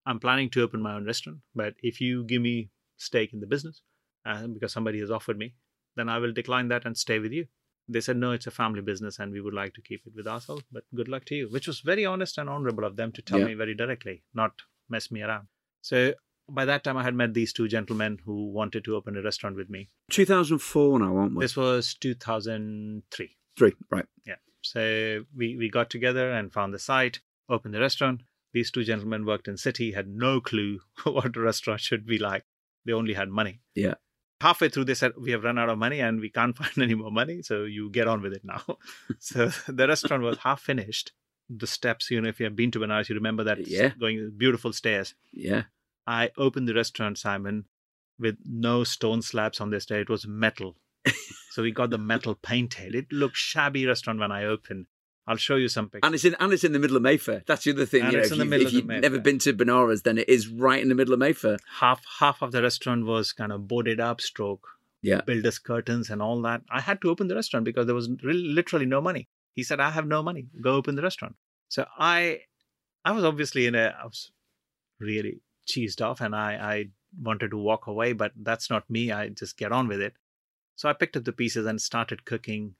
[0.06, 3.46] i'm planning to open my own restaurant but if you give me stake in the
[3.46, 3.82] business
[4.26, 5.54] uh, because somebody has offered me
[5.96, 7.46] then i will decline that and stay with you.
[7.88, 10.28] They said no it's a family business and we would like to keep it with
[10.28, 13.22] ourselves but good luck to you which was very honest and honorable of them to
[13.22, 13.46] tell Yeah.
[13.46, 15.48] me very directly not mess me around.
[15.82, 16.14] So
[16.54, 19.56] by that time i had met these two gentlemen who wanted to open a restaurant
[19.56, 21.44] with me 2004 now, aren't we?
[21.44, 24.06] this was 2003 Three, right.
[24.26, 24.36] Yeah.
[24.62, 28.22] So we, we got together and found the site, opened the restaurant.
[28.54, 32.44] These two gentlemen worked in city, had no clue what a restaurant should be like.
[32.86, 33.60] They only had money.
[33.74, 33.94] Yeah.
[34.40, 36.94] Halfway through, they said, We have run out of money and we can't find any
[36.94, 37.42] more money.
[37.42, 38.62] So you get on with it now.
[39.18, 41.12] so the restaurant was half finished.
[41.50, 43.90] The steps, you know, if you have been to Benares, you remember that Yeah.
[44.00, 45.14] going beautiful stairs.
[45.32, 45.64] Yeah.
[46.06, 47.66] I opened the restaurant, Simon,
[48.18, 50.00] with no stone slabs on the stair.
[50.00, 50.76] It was metal.
[51.50, 52.94] so we got the metal painted.
[52.94, 54.86] It looked shabby restaurant when I opened.
[55.26, 56.06] I'll show you some pictures.
[56.06, 57.42] And it's in and it's in the middle of Mayfair.
[57.46, 58.02] That's the other thing.
[58.02, 59.00] And you know, it's in the you- middle if of Mayfair.
[59.02, 61.58] never been to Benares, then it is right in the middle of Mayfair.
[61.78, 64.66] half half of the restaurant was kind of boarded up, stroke,
[65.02, 65.20] Yeah.
[65.20, 66.62] builders curtains and all that.
[66.70, 69.28] I had to open the restaurant because there was really, literally no money.
[69.54, 70.48] He said, "I have no money.
[70.60, 71.36] Go open the restaurant."
[71.68, 72.40] So I,
[73.04, 74.32] I was obviously in a, I was
[74.98, 76.84] really cheesed off, and I, I
[77.20, 79.10] wanted to walk away, but that's not me.
[79.12, 80.14] I just get on with it.
[80.76, 82.74] So I picked up the pieces and started cooking.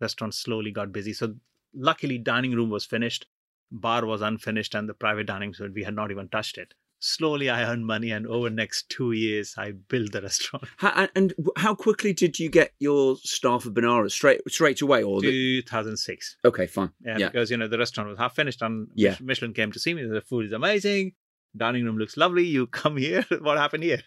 [0.00, 1.12] Restaurant slowly got busy.
[1.12, 1.36] So
[1.74, 3.26] luckily, dining room was finished,
[3.70, 6.74] bar was unfinished, and the private dining room we had not even touched it.
[6.98, 10.64] Slowly, I earned money, and over next two years, I built the restaurant.
[10.78, 15.02] How, and- how quickly did you get your staff of Benares straight straight away?
[15.02, 16.36] Or the, 2006.
[16.44, 16.90] okay, fine.
[17.04, 17.28] Yeah, Yeah.
[17.28, 19.16] because you know the restaurant was half finished, and Yeah.
[19.20, 20.04] Michelin came to see me.
[20.04, 21.12] The food is amazing.
[21.56, 22.44] Dining room looks lovely.
[22.44, 23.24] You come here.
[23.40, 24.02] what happened here?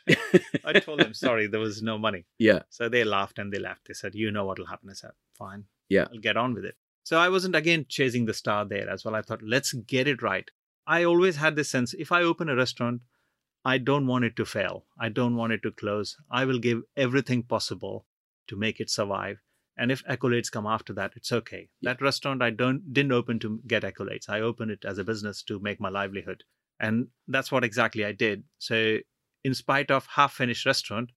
[0.64, 2.26] I told them, sorry, there was no money.
[2.38, 2.64] Yeah.
[2.70, 3.88] So they laughed and they left.
[3.88, 4.90] They said, you know what will happen.
[4.90, 5.66] I said, fine.
[5.88, 6.08] Yeah.
[6.12, 6.76] I'll get on with it.
[7.04, 9.16] So I wasn't again chasing the star there as well.
[9.16, 10.50] I thought, let's get it right.
[10.86, 13.02] I always had this sense if I open a restaurant,
[13.66, 14.86] I don't want it to fail.
[15.00, 16.18] I don't want it to close.
[16.32, 18.06] I will give everything possible
[18.48, 19.40] to make it survive.
[19.78, 21.70] And if accolades come after that, it's okay.
[21.80, 21.94] Yeah.
[21.94, 24.30] That restaurant I don't didn't open to get accolades.
[24.30, 26.44] I opened it as a business to make my livelihood.
[26.80, 28.44] And that's what exactly I did.
[28.58, 28.98] So
[29.44, 31.12] in spite of half finished restaurant,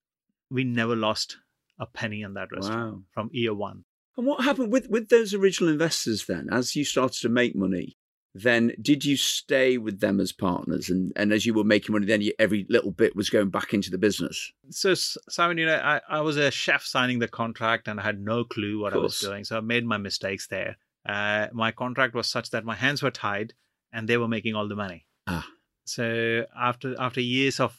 [0.50, 1.38] we never lost
[1.78, 3.02] a penny on that restaurant Wow.
[3.12, 3.84] from year one.
[4.16, 6.48] And what happened with with those original investors then?
[6.52, 7.96] As you started to make money,
[8.34, 10.90] then did you stay with them as partners?
[10.90, 13.72] And and as you were making money, then you, every little bit was going back
[13.72, 14.52] into the business.
[14.68, 18.20] So, Simon, you know, I, I was a chef signing the contract and I had
[18.20, 19.44] no clue what I was doing.
[19.44, 20.76] So I made my mistakes there.
[21.08, 23.54] Uh, my contract was such that my hands were tied
[23.92, 25.06] and they were making all the money.
[25.26, 25.46] Ah.
[25.84, 27.76] So after after years of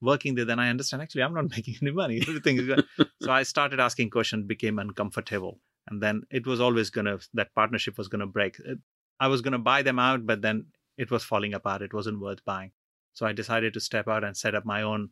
[0.00, 2.20] working there, then I understand actually I'm not making any money.
[2.22, 2.84] Everything is good.
[3.22, 5.60] so I started asking questions, became uncomfortable.
[5.88, 8.58] And then it was always going to, that partnership was going to break.
[8.64, 8.78] It-
[9.18, 10.66] I was going to buy them out, but then
[10.98, 11.80] it was falling apart.
[11.80, 12.72] It wasn't worth buying.
[13.14, 15.08] So I decided to step out and set up my own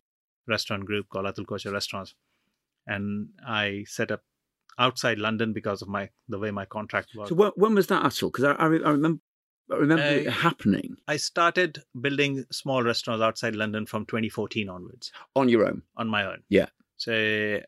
[0.47, 2.15] restaurant group called Atul Kochhar Restaurants.
[2.87, 4.21] And I set up
[4.79, 7.31] outside London because of my the way my contract was.
[7.31, 8.31] So when, when was that, Atul?
[8.31, 9.21] Because I, I, I remember
[9.71, 15.13] I remember Uh, it happening I started building small restaurants outside London from 2014 onwards
[15.35, 15.83] on your own.
[15.97, 16.43] on my own.
[16.49, 16.67] Yeah.
[16.97, 17.13] So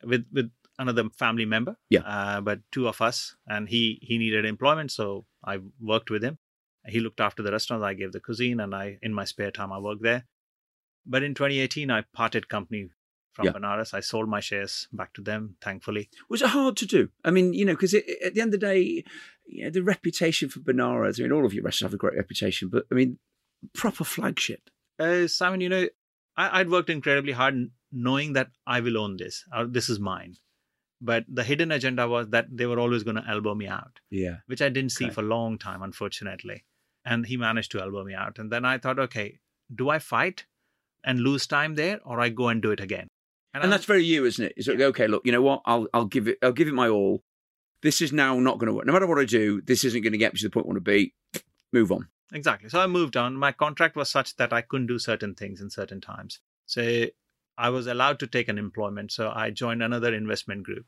[0.05, 1.77] with with another family member.
[1.91, 2.01] Yeah.
[2.03, 6.39] Uh, but two of us, and he he needed employment, so I worked with him.
[6.87, 7.83] He looked after the restaurant.
[7.83, 10.27] I gave the cuisine, and I in my spare time I worked there.
[11.07, 12.91] But in 2018, I parted company
[13.37, 13.53] from Yeah.
[13.53, 13.95] Banaras.
[13.95, 16.09] I sold my shares back to them, thankfully.
[16.29, 17.11] Was it hard to do?
[17.25, 19.05] I mean, you know, because at the end of the day,
[19.47, 22.17] you know, the reputation for Benares, I mean, all of your restaurants have a great
[22.17, 23.19] reputation, but I mean,
[23.75, 24.71] proper flagship.
[24.99, 25.87] Uh, Simon, you know,
[26.37, 29.45] I, I'd worked incredibly hard knowing that I will own this.
[29.55, 30.37] Or this is mine.
[31.01, 34.37] But the hidden agenda was that they were always going to elbow me out, Yeah.
[34.47, 35.15] which I didn't see Okay.
[35.15, 36.65] for a long time, unfortunately.
[37.05, 38.39] And he managed to elbow me out.
[38.39, 39.39] And then I thought, okay,
[39.75, 40.47] do I fight
[41.05, 43.07] and lose time there, or I go and do it again?
[43.63, 44.55] And I- that's very you, isn't it?
[44.57, 45.63] It's like, okay, look, you know what?
[45.67, 47.23] I'll I'll give it I'll give it my all.
[47.83, 48.87] This is now not going to work.
[48.87, 50.69] No matter what I do, this isn't going to get me to the point I
[50.69, 51.15] want to be.
[51.73, 52.09] Move on.
[52.33, 52.69] Exactly.
[52.69, 53.37] So I moved on.
[53.37, 56.41] My contract was such that I couldn't do certain things in certain times.
[56.65, 57.07] So
[57.57, 59.13] I was allowed to take an employment.
[59.13, 60.87] So I joined another investment group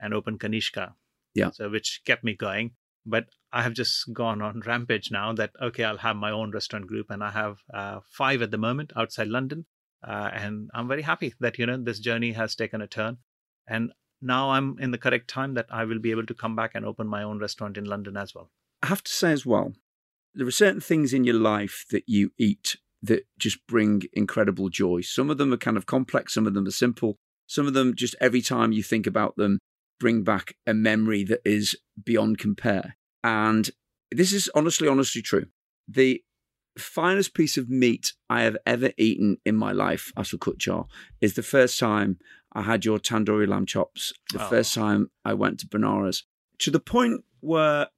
[0.00, 0.94] and opened Kanishka.
[1.34, 1.50] Yeah.
[1.50, 2.72] So which kept me going.
[3.04, 6.86] But I have just gone on rampage now that, okay, I'll have my own restaurant
[6.86, 9.66] group and I have uh, five at the moment outside London.
[10.06, 13.18] Uh, and I'm very happy that, you know, this journey has taken a turn.
[13.68, 16.72] And now I'm in the correct time that I will be able to come back
[16.74, 18.50] and open my own restaurant in London as well.
[18.82, 19.74] I have to say as well,
[20.34, 25.00] there are certain things in your life that you eat that just bring incredible joy.
[25.02, 27.16] Some of them are kind of complex, some of them are simple.
[27.46, 29.58] Some of them, just every time you think about them,
[30.00, 32.96] bring back a memory that is beyond compare.
[33.22, 33.70] And
[34.10, 35.46] this is honestly, honestly true.
[35.86, 36.22] The
[36.78, 40.86] finest piece of meat I have ever eaten in my life, Atul Kochhar,
[41.20, 42.18] is the first time
[42.52, 44.48] I had your tandoori lamb chops, the Oh.
[44.48, 46.22] first time I went to Benares,
[46.58, 47.88] to the point where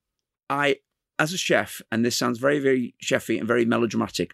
[0.50, 0.76] I,
[1.18, 4.32] as a chef, and this sounds very, very chefy and very melodramatic,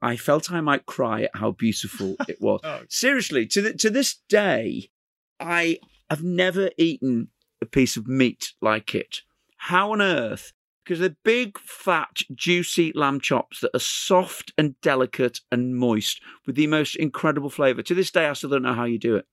[0.00, 2.60] I felt I might cry at how beautiful it was.
[2.64, 2.80] Oh.
[2.88, 4.90] Seriously, to the, to this day,
[5.38, 5.78] I
[6.10, 7.28] have never eaten
[7.60, 9.20] a piece of meat like it.
[9.56, 10.52] How on earth?
[10.84, 16.56] Because they're big, fat, juicy lamb chops that are soft and delicate and moist with
[16.56, 17.82] the most incredible flavour.
[17.82, 19.26] To this day, I still don't know how you do it.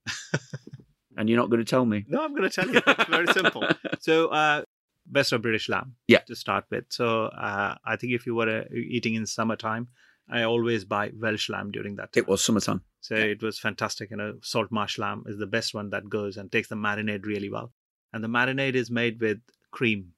[1.17, 2.05] and you're not going to tell me.
[2.07, 2.81] No, I'm going to tell you.
[2.85, 3.63] It's very simple.
[4.01, 4.63] So, uh,
[5.05, 5.95] best of British lamb.
[6.07, 6.19] Yeah.
[6.19, 6.85] To start with.
[6.89, 9.87] So, uh, I think if you were uh, eating in summertime,
[10.29, 12.23] I always buy Welsh lamb during that time.
[12.23, 12.81] It was summertime.
[13.01, 14.11] So it was fantastic.
[14.11, 17.25] You know, salt marsh lamb is the best one that goes and takes the marinade
[17.25, 17.73] really well.
[18.13, 19.39] And the marinade is made with
[19.71, 20.13] cream,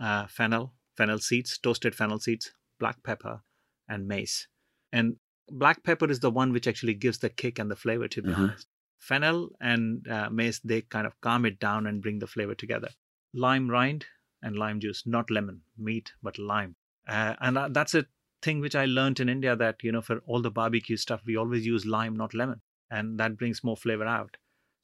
[0.00, 3.42] uh, fennel, fennel seeds, toasted fennel seeds, black pepper,
[3.88, 4.48] and mace.
[4.92, 5.16] And
[5.50, 8.30] black pepper is the one which actually gives the kick and the flavor, to be
[8.30, 8.38] Mhm.
[8.38, 8.66] honest.
[8.98, 12.88] Fennel and uh, mace, they kind of calm it down and bring the flavor together.
[13.34, 14.06] Lime rind
[14.42, 16.76] and lime juice, not lemon, meat, but lime.
[17.06, 18.06] Uh, and uh, that's a
[18.42, 21.36] thing which I learned in India that, you know, for all the barbecue stuff, we
[21.36, 22.62] always use lime, not lemon.
[22.90, 24.36] And that brings more flavor out.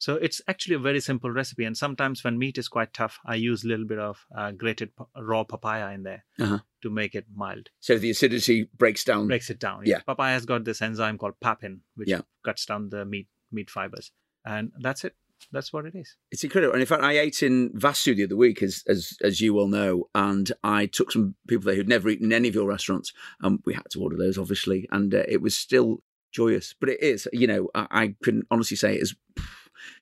[0.03, 1.63] So it's actually a very simple recipe.
[1.63, 4.89] And sometimes when meat is quite tough, I use a little bit of uh, grated
[5.15, 6.59] raw papaya in there Uh-huh.
[6.81, 9.27] to make it mild, So the acidity breaks down.
[9.27, 9.83] breaks it down.
[9.85, 10.01] Yeah.
[10.05, 12.21] Papaya has got this enzyme called papain, which Yeah.
[12.43, 14.11] cuts down the meat meat fibers.
[14.43, 15.15] And that's it.
[15.53, 16.17] That's what it is.
[16.33, 16.73] It's incredible.
[16.73, 19.69] And in fact, I ate in Vasu the other week, as as as you well
[19.69, 23.13] know, and I took some people there who'd never eaten in any of your restaurants,
[23.41, 26.03] and we had to order those, obviously, and uh, it was still
[26.39, 26.75] joyous.
[26.79, 29.15] But it is, you know, I, I can honestly say it is.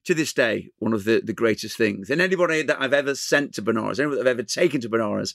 [0.05, 2.09] To this day, one of the, the greatest things.
[2.09, 5.33] And anybody that I've ever sent to Benares, anyone that I've ever taken to Benares,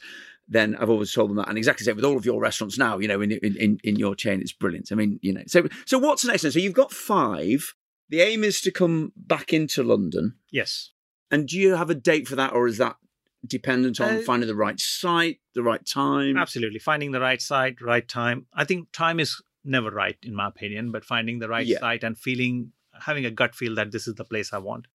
[0.49, 1.49] then I've always told them that.
[1.49, 3.97] And exactly the same with all of your restaurants now, you know, in, in, in,
[3.97, 4.91] your chain, it's brilliant.
[4.93, 6.53] I mean, you know, so so what's next then?
[6.53, 7.75] So you've got five.
[8.09, 10.37] The aim is to come back into London.
[10.53, 10.93] Yes.
[11.31, 12.97] And do you have a date for that, or is that
[13.45, 16.37] dependent on Uh, finding the right site, the right time?
[16.37, 16.79] Absolutely.
[16.79, 18.47] Finding the right site, right time.
[18.55, 21.81] I think time is never right, in my opinion, but finding the right Yeah.
[21.81, 24.87] site and feeling, having a gut feel that this is the place I want.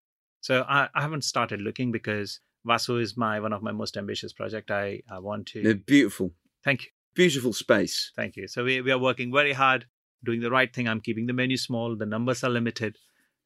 [0.42, 4.34] So I, I haven't started looking because Vasu is my one of my most ambitious
[4.34, 4.72] project.
[4.72, 5.64] I, I want to.
[5.64, 6.32] The beautiful,
[6.64, 6.90] Thank you.
[7.16, 8.12] beautiful space.
[8.16, 8.48] Thank you.
[8.48, 9.86] So we, we are working very hard,
[10.24, 10.88] doing the right thing.
[10.88, 11.96] I'm keeping the menu small.
[11.96, 12.98] The numbers are limited,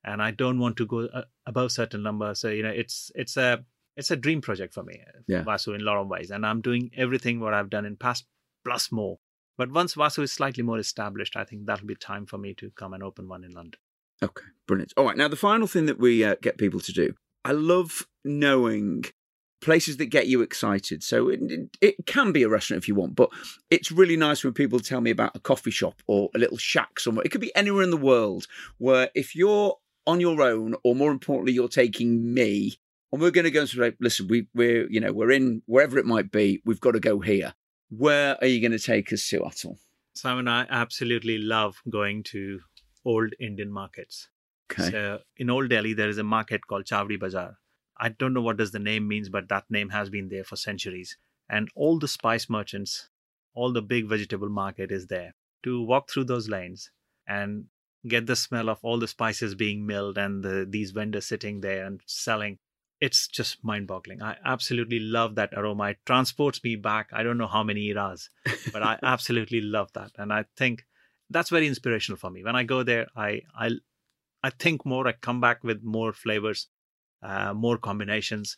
[0.03, 2.39] and I don't want to go uh, above certain numbers.
[2.39, 3.63] So you know, it's it's a
[3.97, 5.43] it's a dream project for me, Yeah.
[5.43, 8.25] Vasu in a lot of ways, and I'm doing everything what I've done in past
[8.65, 9.19] plus more.
[9.57, 12.71] But once Vasu is slightly more established, I think that'll be time for me to
[12.71, 13.79] come and open one in London.
[14.23, 14.93] Okay, brilliant.
[14.97, 17.13] All right, now the final thing that we uh, get people to do,
[17.43, 19.05] I love knowing
[19.61, 21.03] places that get you excited.
[21.03, 23.29] So it, it, it can be a restaurant if you want, but
[23.69, 26.99] it's really nice when people tell me about a coffee shop or a little shack
[26.99, 27.23] somewhere.
[27.25, 28.47] It could be anywhere in the world
[28.77, 29.75] where if you're
[30.07, 32.75] on your own, or more importantly, you're taking me,
[33.11, 35.97] and we're going to go and say, listen, we, we're you know we're in wherever
[35.97, 37.53] it might be, we've got to go here.
[37.89, 39.77] Where are you going to take us to, Atul?
[40.13, 42.61] Simon, I absolutely love going to
[43.05, 44.29] old Indian markets.
[44.71, 44.91] Okay.
[44.91, 47.57] So in Old Delhi, there is a market called Chawri Bazaar.
[47.97, 50.55] I don't know what does the name means, but that name has been there for
[50.55, 51.17] centuries.
[51.49, 53.09] And all the spice merchants,
[53.53, 55.35] all the big vegetable market is there.
[55.63, 56.91] To walk through those lanes
[57.27, 57.65] and
[58.07, 61.85] get the smell of all the spices being milled and the, these vendors sitting there
[61.85, 62.57] and selling,
[62.99, 64.21] it's just mind-boggling.
[64.21, 65.91] I absolutely love that aroma.
[65.91, 67.09] It transports me back.
[67.13, 68.29] I don't know how many eras,
[68.71, 70.11] but I absolutely love that.
[70.17, 70.85] And I think
[71.29, 72.43] that's very inspirational for me.
[72.43, 73.71] When I go there, I I
[74.43, 75.07] I think more.
[75.07, 76.67] I come back with more flavors,
[77.23, 78.57] uh, more combinations.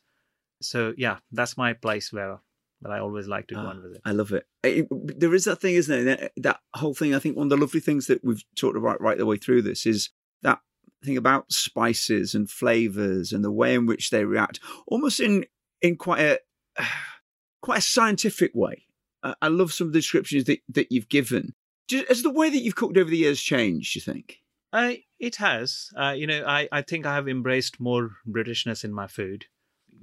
[0.62, 2.40] So yeah, that's my place where
[2.82, 4.02] that I always like to go Ah, and visit.
[4.06, 4.46] I love it.
[4.64, 4.88] It-
[5.20, 6.16] There is that thing, isn't there?
[6.16, 7.16] That, that whole thing.
[7.16, 9.64] I think one of the lovely things that we've talked about right the way through
[9.64, 10.10] this is
[10.44, 10.60] that
[11.04, 15.46] thing about spices and flavors and the way in which they react, almost in
[15.82, 16.40] in quite a
[17.62, 18.84] quite a scientific way.
[19.42, 21.56] I love some of the descriptions that that you've given.
[21.92, 23.96] Has the way that you've cooked over the years changed?
[23.96, 24.40] You think?
[24.74, 25.90] I It has.
[25.96, 29.46] Uh, you know, I, I think I have embraced more Britishness in my food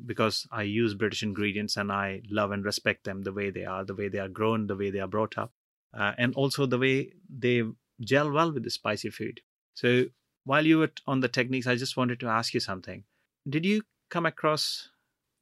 [0.05, 3.85] because I use British ingredients and I love and respect them the way they are,
[3.85, 5.53] the way they are grown, the way they are brought up,
[5.97, 7.63] uh, and also the way they
[8.01, 9.41] gel well with the spicy food.
[9.75, 10.07] So
[10.45, 13.05] while you were on the techniques, I just wanted to ask you something.
[13.49, 14.89] Did you come across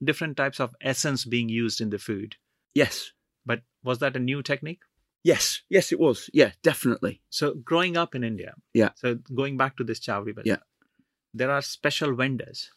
[0.03, 2.37] different types of essence being used in the food?
[2.75, 3.13] Yes.
[3.47, 4.83] But was that a new technique?
[5.25, 5.63] Yes.
[5.69, 6.29] Yes, it was.
[6.33, 7.23] Yeah, definitely.
[7.31, 8.91] So growing up in India, Yeah.
[8.97, 10.59] So going back to this chawri, but Yeah.
[11.33, 12.71] there are special vendors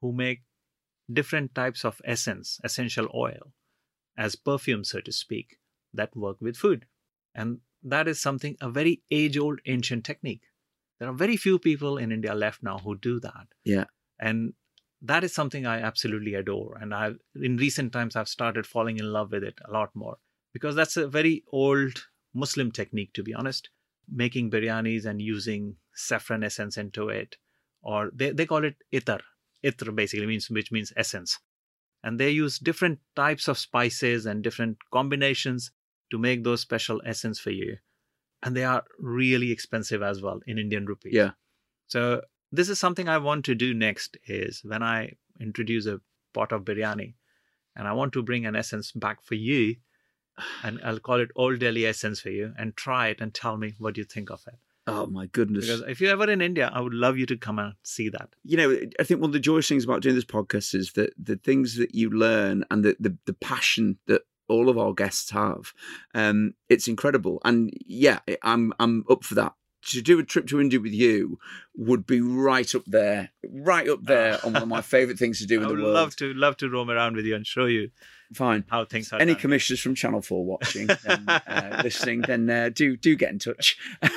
[0.00, 0.42] who make
[1.12, 3.52] different types of essence, essential oil,
[4.16, 5.58] as perfume, so to speak,
[5.94, 6.86] that work with food,
[7.34, 10.42] and that is something a very age-old ancient technique.
[10.98, 13.48] There are very few people in India left now who do that.
[13.64, 13.86] Yeah.
[14.20, 14.54] and
[15.00, 16.76] that is something I absolutely adore.
[16.76, 20.18] And I, in recent times, I've started falling in love with it a lot more
[20.52, 23.70] because that's a very old Muslim technique, to be honest.
[24.10, 27.36] Making biryanis and using saffron essence into it,
[27.82, 29.20] or they, they call it itar.
[29.64, 31.38] Itar basically means which means essence,
[32.02, 35.72] and they use different types of spices and different combinations
[36.10, 37.76] to make those special essence for you,
[38.42, 41.12] and they are really expensive as well in Indian rupees.
[41.12, 41.32] Yeah.
[41.88, 46.00] So this is something I want to do next is when I introduce a
[46.32, 47.14] pot of biryani
[47.76, 49.76] and I want to bring an essence back for you
[50.62, 53.74] and I'll call it Old Delhi essence for you and try it and tell me
[53.78, 54.54] what you think of it.
[54.86, 55.66] Oh my goodness.
[55.66, 58.30] Because if you're ever in India, I would love you to come and see that.
[58.42, 61.12] you know, I think one of the joyous things about doing this podcast is that
[61.22, 65.30] the things that you learn and the the, the passion that all of our guests
[65.30, 65.74] have,
[66.14, 67.38] um, it's incredible.
[67.44, 69.52] And yeah, I'm I'm up for that.
[69.90, 71.38] To do a trip to India with you
[71.78, 75.46] would be right up there, right up there on one of my favourite things to
[75.46, 77.90] do in I would love to love to roam around with you and show you
[78.34, 78.64] Fine.
[78.68, 79.40] how things are Any done.
[79.40, 83.78] commissioners from Channel Four watching, then, uh, listening, then uh, do do get in touch.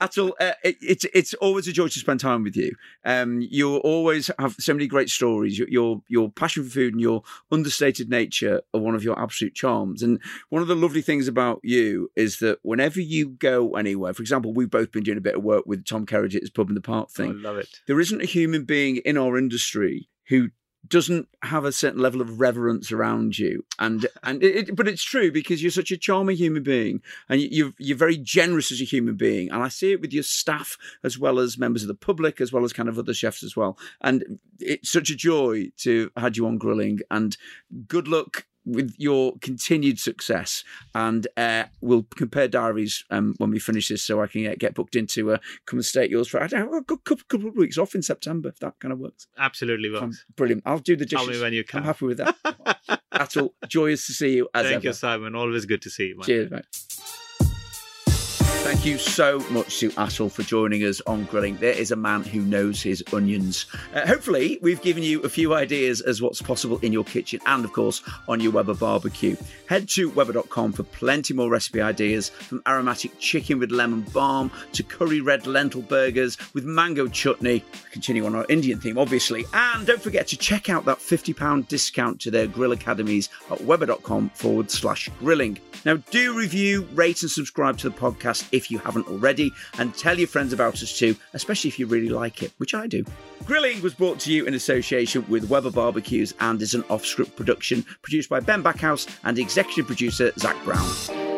[0.00, 2.74] Atul, uh, it, it's it's always a joy to spend time with you.
[3.04, 5.58] Um, you always have so many great stories.
[5.58, 9.54] Your, your your passion for food and your understated nature are one of your absolute
[9.54, 10.02] charms.
[10.02, 14.22] And one of the lovely things about you is that whenever you go anywhere, for
[14.22, 16.70] example, we've both been doing a bit of work with Tom Kerridge at his pub
[16.70, 17.42] in the park Oh, I thing.
[17.42, 17.68] love it.
[17.86, 20.50] There isn't a human being in our industry who
[20.88, 25.30] doesn't have a certain level of reverence around you and and it, but it's true
[25.30, 29.14] because you're such a charming human being and you're you're very generous as a human
[29.14, 32.40] being and I see it with your staff as well as members of the public
[32.40, 36.10] as well as kind of other chefs as well and it's such a joy to
[36.16, 37.36] have had you on grilling and
[37.86, 40.64] good luck with your continued success
[40.94, 44.74] and uh, we'll compare diaries um, when we finish this so I can uh, get
[44.74, 47.24] booked into uh, come and stay at yours for I don't know, a good couple,
[47.28, 50.24] couple of weeks off in September if that kind of works Absolutely um, works.
[50.36, 51.26] brilliant I'll do the dishes.
[51.26, 51.84] Tell me when you I'm come.
[51.84, 52.36] happy with that.
[53.12, 53.54] That's all.
[53.68, 54.86] Joyous to see you as Thank ever.
[54.86, 55.34] you, Simon.
[55.34, 56.16] Always good to see you.
[56.16, 56.24] man.
[56.24, 56.64] Cheers, mate.
[58.70, 61.56] Thank you so much to Atul for joining us on Grilling.
[61.56, 63.66] There is a man who knows his onions.
[63.92, 67.64] Uh, hopefully, we've given you a few ideas as what's possible in your kitchen and,
[67.64, 69.36] of course, on your Weber barbecue.
[69.68, 74.84] Head to Weber.com for plenty more recipe ideas from aromatic chicken with lemon balm to
[74.84, 77.64] curry red lentil burgers with mango chutney.
[77.90, 79.46] Continue on our Indian theme, obviously.
[79.52, 84.30] And don't forget to check out that £50 discount to their grill academies at weber.com
[84.30, 85.58] forward slash grilling.
[85.84, 90.18] Now, do review, rate, and subscribe to the podcast if you haven't already, and tell
[90.18, 93.04] your friends about us too, especially if you really like it, which I do.
[93.44, 97.36] Grilling was brought to you in association with Weber Barbecues and is an off script
[97.36, 101.29] production produced by Ben Backhouse and executive producer Zach Brown.